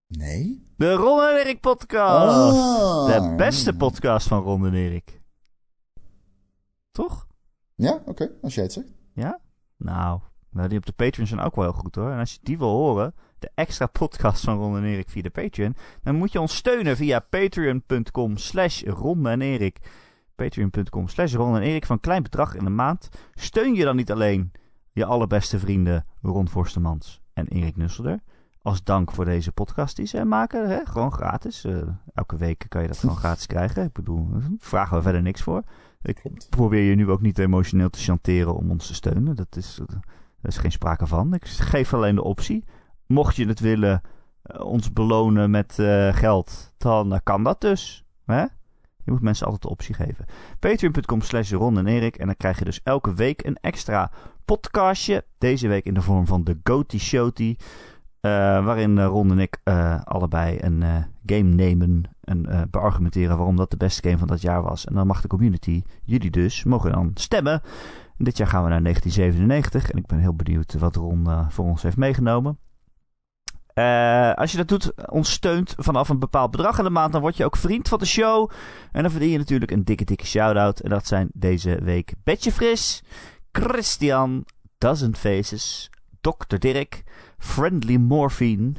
[0.07, 0.73] Nee?
[0.77, 2.55] De Ron en Erik podcast.
[2.55, 3.07] Oh.
[3.07, 5.21] De beste podcast van Ron en Erik.
[6.91, 7.27] Toch?
[7.75, 8.31] Ja, oké.
[8.43, 8.89] Als jij het zegt.
[9.15, 9.41] Ja?
[9.77, 10.21] Nou,
[10.51, 12.11] nou, die op de Patreon zijn ook wel heel goed hoor.
[12.11, 15.31] En als je die wil horen, de extra podcast van Ron en Erik via de
[15.31, 19.79] Patreon, dan moet je ons steunen via patreon.com slash Ron en Erik.
[20.35, 23.09] Patreon.com slash Ron en Erik van klein bedrag in de maand.
[23.35, 24.53] Steun je dan niet alleen
[24.93, 28.21] je allerbeste vrienden Ron Forstemans en Erik Nusselder.
[28.63, 30.69] Als dank voor deze podcast die ze maken.
[30.69, 30.87] Hè?
[30.87, 31.65] Gewoon gratis.
[31.65, 31.83] Uh,
[32.15, 33.85] elke week kan je dat gewoon gratis krijgen.
[33.85, 34.29] Ik bedoel,
[34.59, 35.63] vragen we verder niks voor.
[36.03, 39.37] Ik probeer je nu ook niet emotioneel te chanteren om ons te steunen.
[39.37, 39.97] Dat is, uh,
[40.43, 41.35] daar is geen sprake van.
[41.35, 42.65] Ik geef alleen de optie.
[43.07, 44.03] Mocht je het willen
[44.45, 48.05] uh, ons belonen met uh, geld, dan uh, kan dat dus.
[48.25, 48.41] Hè?
[49.05, 50.25] Je moet mensen altijd de optie geven.
[50.59, 52.17] Patreon.com slash Ron en Erik.
[52.17, 54.11] En dan krijg je dus elke week een extra
[54.45, 55.25] podcastje.
[55.39, 57.57] Deze week in de vorm van de Goaty Showty.
[58.21, 59.61] waarin Ron en ik
[60.05, 60.83] allebei een
[61.27, 62.03] game nemen.
[62.21, 64.85] En beargumenteren waarom dat de beste game van dat jaar was.
[64.85, 67.63] En dan mag de community, jullie dus, mogen dan stemmen.
[68.23, 71.65] Dit jaar gaan we naar 1997 en ik ben heel benieuwd wat Ron uh, voor
[71.65, 72.59] ons heeft meegenomen.
[73.75, 77.21] Uh, als je dat doet, ons steunt vanaf een bepaald bedrag in de maand, dan
[77.21, 78.51] word je ook vriend van de show.
[78.93, 80.81] En dan verdien je natuurlijk een dikke, dikke shout-out.
[80.81, 83.03] En dat zijn deze week Betje Fris,
[83.53, 84.45] Christian,
[84.79, 85.91] Dozen Faces,
[86.21, 86.57] Dr.
[86.59, 87.03] Dirk,
[87.39, 88.73] Friendly Morphine,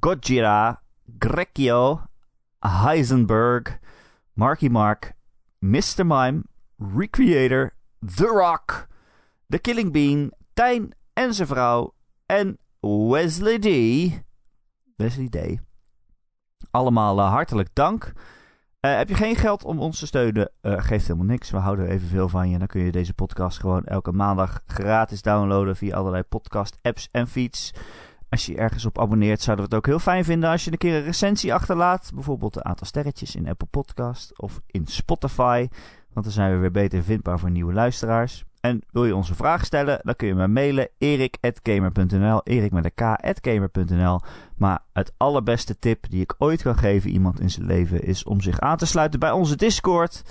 [0.00, 0.82] Gojira,
[1.18, 2.02] Grekio,
[2.58, 3.78] Heisenberg,
[4.32, 5.12] Marky Mark,
[5.58, 6.06] Mr.
[6.06, 6.42] Mime,
[6.96, 8.86] Recreator, The Rock,
[9.48, 11.94] The Killing Bean, Tijn en zijn vrouw
[12.26, 13.66] en Wesley D.
[14.96, 15.60] Wesley D.
[16.70, 18.12] Allemaal uh, hartelijk dank.
[18.80, 20.50] Uh, heb je geen geld om ons te steunen?
[20.62, 21.50] Uh, geeft helemaal niks.
[21.50, 22.58] We houden evenveel van je.
[22.58, 27.72] Dan kun je deze podcast gewoon elke maandag gratis downloaden via allerlei podcast-apps en feeds.
[28.28, 30.78] Als je ergens op abonneert, zouden we het ook heel fijn vinden als je een
[30.78, 32.10] keer een recensie achterlaat.
[32.14, 35.68] Bijvoorbeeld een aantal sterretjes in Apple Podcast of in Spotify.
[36.12, 38.44] Want dan zijn we weer beter vindbaar voor nieuwe luisteraars.
[38.60, 43.16] En wil je onze vraag stellen, dan kun je me mailen erik.gamer.nl, erik met een
[43.40, 44.20] k.gamer.nl.
[44.56, 48.40] Maar het allerbeste tip die ik ooit kan geven iemand in zijn leven is om
[48.40, 50.22] zich aan te sluiten bij onze Discord.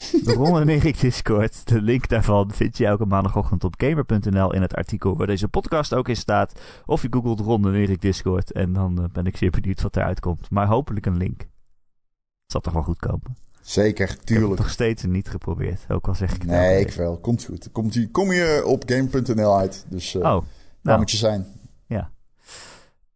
[0.00, 1.68] De Ron en Erik Discord.
[1.68, 5.94] De link daarvan vind je elke maandagochtend op gamer.nl in het artikel waar deze podcast
[5.94, 6.60] ook in staat.
[6.86, 9.96] Of je googelt Ron en Erik Discord en dan eh, ben ik zeer benieuwd wat
[9.96, 10.50] eruit komt.
[10.50, 11.40] Maar hopelijk een link.
[11.40, 13.36] Het zal toch wel goed komen.
[13.70, 14.28] Zeker, tuurlijk.
[14.28, 17.18] Ik heb het nog steeds niet geprobeerd, ook al zeg ik het Nee, ik wel.
[17.18, 17.72] Komt goed.
[17.72, 19.84] Komt, kom je op game.nl uit.
[19.88, 20.44] Dus uh, oh, nou.
[20.82, 21.46] daar moet je zijn.
[21.86, 22.10] Ja.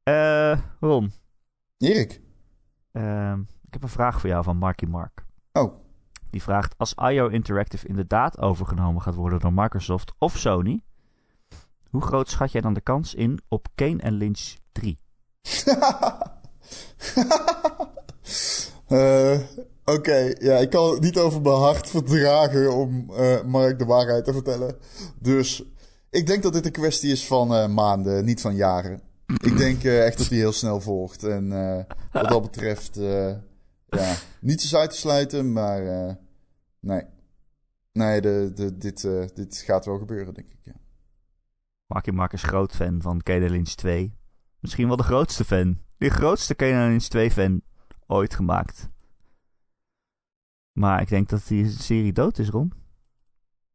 [0.04, 1.12] Uh, Ron.
[1.78, 2.20] Erik.
[2.92, 3.32] Uh,
[3.62, 5.24] ik heb een vraag voor jou van Marky Mark.
[5.52, 5.74] Oh.
[6.30, 10.80] Die vraagt, als IO Interactive inderdaad overgenomen gaat worden door Microsoft of Sony...
[11.90, 14.98] hoe groot schat jij dan de kans in op Kane en Lynch 3?
[18.88, 19.38] uh,
[19.84, 24.24] Oké, ja, ik kan het niet over mijn hart verdragen om uh, Mark de waarheid
[24.24, 24.76] te vertellen.
[25.20, 25.64] Dus
[26.10, 29.00] ik denk dat dit een kwestie is van uh, maanden, niet van jaren.
[29.26, 31.24] Ik denk uh, echt dat hij heel snel volgt.
[31.24, 31.48] En
[32.12, 32.94] wat dat betreft,
[33.86, 35.82] ja, niets uit te sluiten, maar
[36.80, 37.02] nee.
[37.92, 40.72] Nee, de, de, dit, dit gaat wel gebeuren, denk ik, ja.
[41.86, 44.14] Marky Mark is groot fan van Kane Lynch 2.
[44.60, 45.78] Misschien wel de grootste fan.
[45.98, 47.62] De grootste Kane Lynch 2 fan
[48.06, 48.88] ooit gemaakt.
[50.74, 52.72] Maar ik denk dat die serie dood is, Ron.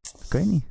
[0.02, 0.66] Ik weet niet.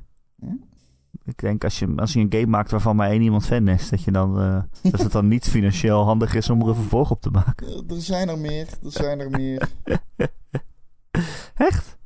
[1.25, 3.89] Ik denk als je, als je een game maakt waarvan maar één iemand fan is,
[3.89, 7.11] dat, je dan, uh, dat het dan niet financieel handig is om er een vervolg
[7.11, 7.87] op te maken.
[7.87, 9.69] Er zijn er meer, er zijn er meer.
[11.55, 11.97] Echt?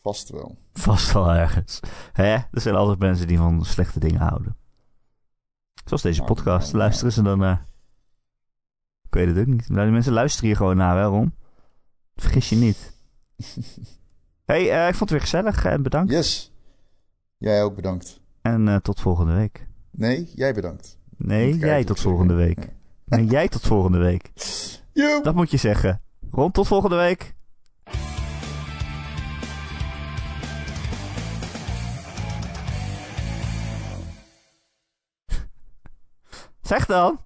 [0.00, 0.58] Vast wel.
[0.72, 1.80] Vast wel ergens.
[2.12, 2.34] Hè?
[2.34, 4.56] Er zijn altijd mensen die van slechte dingen houden.
[5.84, 6.66] Zoals deze nou, podcast.
[6.66, 7.66] Nou, luisteren ze dan naar.
[9.02, 9.68] Ik weet het ook niet.
[9.68, 11.34] Maar die mensen luisteren hier gewoon naar, waarom?
[12.16, 12.97] Vergis je niet.
[14.50, 16.12] hey, uh, ik vond het weer gezellig en bedankt.
[16.12, 16.52] Yes.
[17.36, 18.20] Jij ook bedankt.
[18.42, 19.66] En uh, tot volgende week.
[19.90, 20.98] Nee, jij bedankt.
[21.16, 22.68] Nee, jij tot volgende week.
[23.04, 24.30] Nee, jij tot volgende week.
[24.92, 25.22] Yo.
[25.22, 26.02] Dat moet je zeggen.
[26.30, 27.34] Rond tot volgende week.
[36.62, 37.20] Zeg dan.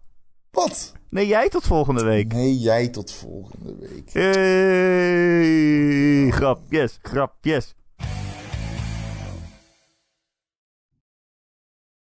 [0.50, 0.92] Wat?
[1.12, 2.32] Nee, jij tot volgende week.
[2.32, 4.12] Nee, jij tot volgende week.
[4.12, 5.50] Hey,
[6.30, 7.74] grap, yes, grap, yes.